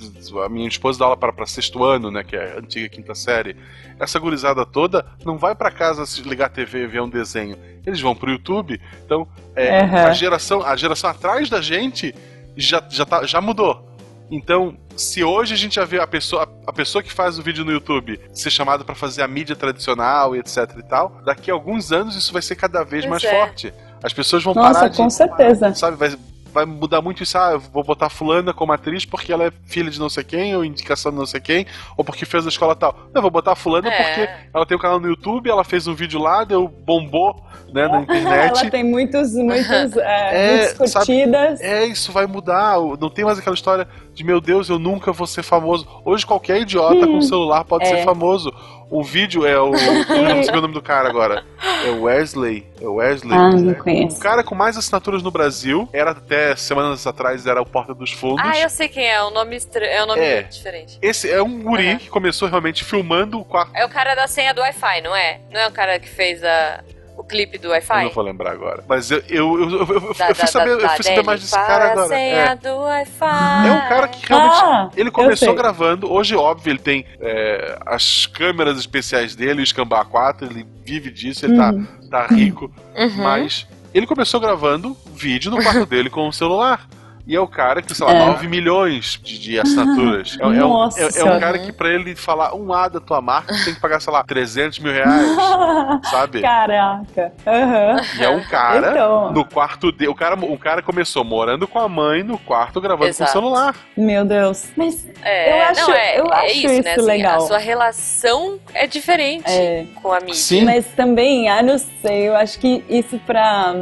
[0.46, 2.24] A minha esposa dá aula para, para sexto ano, né?
[2.26, 3.56] Que é a antiga quinta série.
[3.98, 7.58] Essa gurizada toda não vai para casa se ligar a TV e ver um desenho.
[7.86, 8.82] Eles vão pro YouTube.
[9.06, 9.26] Então,
[9.56, 9.96] é, Uhum.
[10.08, 12.14] a, geração, a geração atrás da gente
[12.58, 13.88] já, já, tá, já mudou.
[14.30, 17.64] Então, se hoje a gente já vê a pessoa, a pessoa que faz o vídeo
[17.64, 21.54] no YouTube ser chamada para fazer a mídia tradicional e etc e tal, daqui a
[21.54, 23.40] alguns anos isso vai ser cada vez Pois mais é.
[23.40, 23.74] forte.
[24.04, 24.98] As pessoas vão Nossa, parar de.
[24.98, 25.74] com certeza.
[25.76, 26.18] Sabe, vai,
[26.54, 27.38] vai mudar muito isso.
[27.38, 30.64] Ah, vou botar fulana como atriz porque ela é filha de não sei quem, ou
[30.66, 31.66] indicação de não sei quem,
[31.98, 32.96] ou porque fez a escola tal.
[33.14, 34.04] Não, vou botar fulana É.
[34.04, 37.42] porque ela tem um canal no YouTube, ela fez um vídeo lá, deu bombou
[37.74, 38.60] né, na internet.
[38.62, 41.62] Ela tem muitos, muitos, é, É, muitas sabe- curtidas.
[41.62, 42.78] É, isso vai mudar.
[43.00, 45.88] Não tem mais aquela história de meu Deus, eu nunca vou ser famoso.
[46.06, 47.88] Hoje qualquer idiota com celular pode É.
[47.88, 48.52] ser famoso.
[48.92, 49.74] O vídeo é o.
[50.12, 51.46] Eu não sei o nome do cara agora.
[51.86, 52.68] É o Wesley.
[52.82, 53.34] É o Wesley.
[53.34, 53.74] Ah, não É.
[53.76, 54.18] conheço.
[54.18, 58.12] O cara com mais assinaturas no Brasil era até semanas atrás, era o Porta dos
[58.12, 58.44] Fundos.
[58.46, 59.86] Ah, eu sei quem é, é um nome, estra...
[59.86, 60.42] é um nome É.
[60.44, 61.00] diferente.
[61.02, 61.98] Esse é um guri Aham.
[62.00, 63.72] que começou realmente filmando o quarto.
[63.76, 65.40] É o cara da senha do Wi-Fi, não é?
[65.52, 66.84] Não é o cara que fez a...
[67.18, 68.04] o clipe do Eu Wi-Fi?
[68.06, 68.84] não vou lembrar agora.
[68.88, 71.24] Mas eu, eu, eu, eu- eu- Da- eu fui da- saber, da- eu fui saber
[71.24, 72.08] mais desse cara agora.
[72.08, 72.56] senha É.
[72.56, 73.68] do Wi-Fi.
[73.68, 74.60] É um cara que realmente.
[74.64, 76.12] Ah, ele eu começou gravando.
[76.12, 81.46] Hoje, óbvio, ele tem é, as câmeras especiais dele, o Scambá 4, ele vive disso,
[81.46, 81.86] ele Uhum.
[82.10, 82.72] tá, tá rico.
[82.96, 83.24] Uhum.
[83.24, 86.88] Mas ele começou gravando vídeo no quarto dele com o celular.
[87.28, 88.26] E é o cara que, sei lá, É.
[88.26, 90.38] 9 milhões de, de assinaturas.
[90.40, 93.00] É, é um, Nossa é- é um cara que, pra ele falar um A da
[93.00, 95.28] tua marca, tem que pagar, sei lá, 300 mil reais,
[96.10, 96.42] sabe?
[96.42, 97.34] Caraca.
[97.46, 98.02] Aham.
[98.20, 99.32] E é um cara Então.
[99.32, 100.10] no quarto dele.
[100.12, 103.32] O cara, o cara começou morando com a mãe no quarto gravando Exato.
[103.32, 103.76] com o celular.
[103.96, 104.66] Meu Deus.
[104.76, 106.80] Mas É, Eu acho- não, é, eu é acho isso, né?
[106.80, 107.38] isso assim, legal.
[107.44, 109.86] A sua relação é diferente É.
[110.02, 110.34] com a mídia.
[110.36, 110.66] Sim.
[110.66, 113.76] Mas também, ah, não sei, eu acho que isso pra,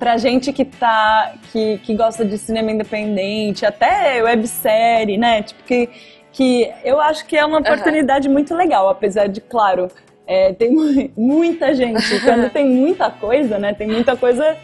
[0.00, 1.34] pra gente que tá.
[1.52, 5.42] Que, que gosta de cinema independente, até websérie, né?
[5.44, 5.88] Tipo, que,
[6.32, 9.86] que eu acho que é uma oportunidade muito legal, apesar de, claro,
[10.26, 12.02] é, tem mu- muita gente.
[12.24, 13.72] Quando tem muita coisa, né?
[13.74, 14.56] Tem muita coisa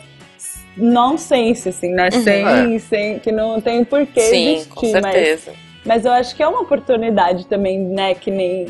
[0.76, 2.10] nonsense, assim, né?
[2.10, 4.70] Sem, sem, que não tem porquê Sim, existir.
[4.74, 5.52] com mas- certeza.
[5.84, 8.14] mas eu acho que é uma oportunidade também, né?
[8.14, 8.66] Que nem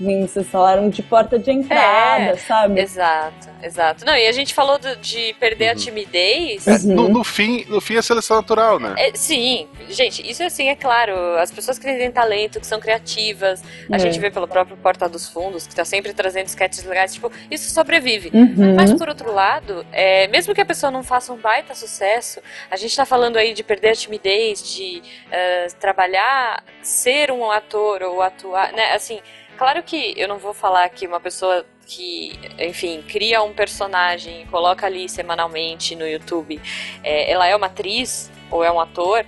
[0.00, 2.80] vocês falaram de porta de entrada, É, sabe?
[2.80, 4.04] Exato, exato.
[4.06, 5.78] Não, e a gente falou do- de perder a Uhum.
[5.78, 6.66] timidez.
[6.66, 6.94] É, Uhum.
[6.94, 8.94] no, no fim, no fim é seleção natural, né?
[8.96, 11.14] É, sim, gente, isso assim é claro.
[11.38, 13.98] As pessoas que têm talento, que são criativas, a É.
[13.98, 17.70] gente vê pelo próprio Porta dos Fundos, que tá sempre trazendo sketches legais, tipo, isso
[17.70, 18.30] sobrevive.
[18.32, 18.74] Uhum.
[18.76, 22.40] Mas por outro lado, é, mesmo que a pessoa não faça um baita sucesso,
[22.70, 28.02] a gente tá falando aí de perder a timidez, de eh, trabalhar, ser um ator
[28.02, 28.92] ou atuar, né?
[28.94, 29.20] Assim,
[29.60, 34.46] claro que eu não vou falar que uma pessoa que, enfim, cria um personagem e
[34.46, 36.58] coloca ali semanalmente no YouTube,
[37.04, 39.22] é, ela é uma atriz ou é um ator,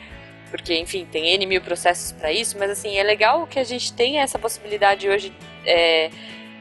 [0.51, 3.93] porque, enfim, tem N mil processos para isso, mas assim, é legal que a gente
[3.93, 5.35] tenha essa possibilidade hoje
[5.67, 6.11] é,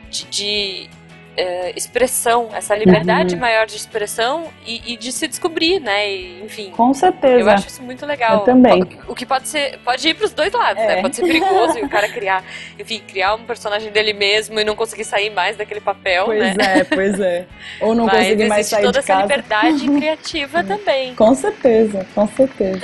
[0.10, 0.90] de, de,
[1.38, 3.42] é, expressão, essa liberdade Uhum.
[3.42, 6.10] maior de expressão e, e de se descobrir, né?
[6.12, 6.72] E, enfim.
[6.72, 7.40] Com certeza.
[7.40, 8.40] Eu acho isso muito legal.
[8.40, 8.84] Eu também.
[9.08, 10.88] O que pode ser, pode ir pros dois lados, É.
[10.96, 11.02] né?
[11.02, 12.44] Pode ser perigoso e o cara criar,
[12.80, 16.80] enfim, criar um personagem dele mesmo e não conseguir sair mais daquele papel, Pois né?
[16.80, 17.46] é, pois é.
[17.80, 19.22] Ou não Mas conseguir mais existe sair toda de essa casa.
[19.22, 21.16] liberdade criativa também.
[21.16, 22.82] Com certeza, com certeza.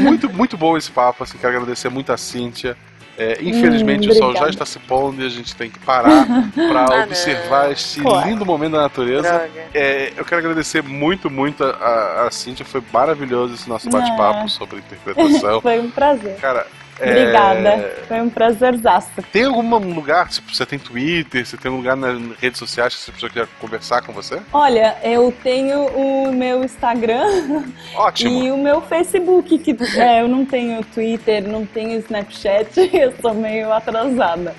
[0.00, 2.76] muito, muito bom esse papo, assim, quero agradecer muito a Cíntia.
[3.18, 6.24] É, infelizmente Hum, o sol já está se pondo e a gente tem que parar
[6.54, 7.72] para Ah, observar não.
[7.72, 8.28] esse Claro.
[8.28, 9.50] lindo momento da natureza.
[9.74, 14.44] É, eu quero agradecer muito, muito a, a, a Cíntia, foi maravilhoso esse nosso bate-papo
[14.44, 14.48] Ah.
[14.48, 15.60] sobre interpretação.
[15.62, 16.36] Foi um prazer.
[16.36, 16.64] Cara,
[17.00, 17.94] é, Obrigada.
[18.06, 19.10] Foi um prazerzaço.
[19.32, 23.10] Tem algum lugar, tipo, você tem Twitter, você tem um lugar nas redes sociais que
[23.10, 24.40] a pessoa quer conversar com você?
[24.52, 27.24] Olha, eu tenho o meu Instagram
[27.94, 28.42] Ótimo.
[28.42, 33.34] e o meu Facebook, que é, eu não tenho Twitter, não tenho Snapchat, eu sou
[33.34, 34.54] meio atrasada.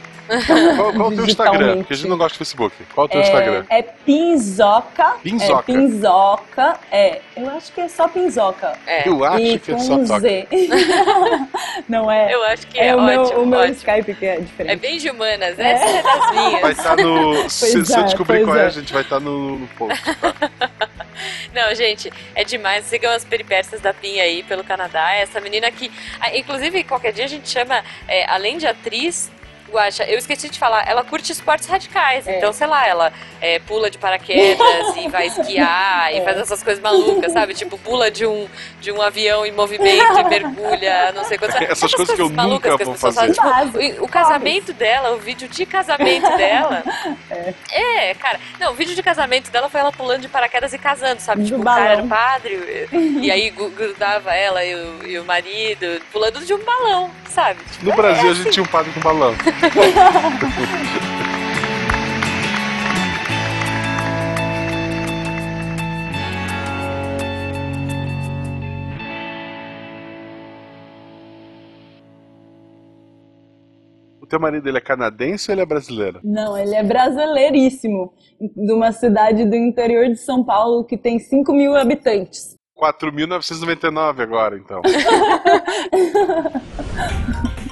[0.75, 1.77] Qual, qual é o teu Instagram?
[1.77, 2.75] Porque a gente não gosta do Facebook.
[2.93, 3.65] Qual é o teu Instagram?
[3.69, 5.15] É, é Pinzoca.
[5.23, 5.59] Pinzoca.
[5.59, 6.79] É Pinzoca.
[6.91, 8.77] É, eu acho que é só Pinzoca.
[8.85, 10.05] É, Eu acho e que é com só um.
[10.05, 10.47] Z.
[11.89, 12.33] não é?
[12.33, 13.75] eu acho que é, é, o meu, ótimo, o meu ótimo.
[13.75, 14.79] Skype que é É diferente.
[14.79, 16.61] bem de humanas, essa é das minhas.
[16.61, 17.49] Vai estar no.
[17.49, 18.65] se, se eu é, descobrir qual é, é.
[18.67, 19.99] a gente vai estar no, no post.
[21.53, 22.85] Não, gente, é demais.
[22.85, 25.13] Sigam as peripécias da Pin aí pelo Canadá.
[25.15, 25.91] Essa menina que.
[26.19, 29.31] ah, inclusive, qualquer dia a gente chama, é, além de atriz.
[29.69, 32.37] Guaxa, eu esqueci de falar, ela curte esportes radicais, É.
[32.37, 36.21] então, sei lá, ela é, pula de paraquedas e vai esquiar e É.
[36.23, 37.53] faz essas coisas malucas, sabe?
[37.53, 38.47] Tipo, pula de um,
[38.81, 42.71] de um avião em movimento e mergulha, não sei quantas Essas coisas que eu malucas
[42.71, 43.33] nunca que as vou pessoas fazer.
[43.35, 43.91] fazem.
[43.91, 46.83] Tipo, o, o casamento dela, o vídeo de casamento dela.
[47.31, 47.53] É.
[48.09, 48.39] É, cara.
[48.59, 51.41] Não, o vídeo de casamento dela foi ela pulando de paraquedas e casando, sabe?
[51.41, 55.19] Do tipo, o cara era o padre, e, e aí grudava ela e o, e
[55.19, 57.59] o marido, pulando de um balão, sabe?
[57.71, 59.35] Tipo, No Brasil a gente tinha um padre com balão.
[74.21, 76.19] O teu marido ele é canadense ou ele é brasileiro?
[76.23, 78.13] Não, ele é brasileiríssimo.
[78.39, 82.55] De uma cidade do interior de São Paulo que tem 5 mil habitantes.
[82.79, 84.83] 4.999 agora, então.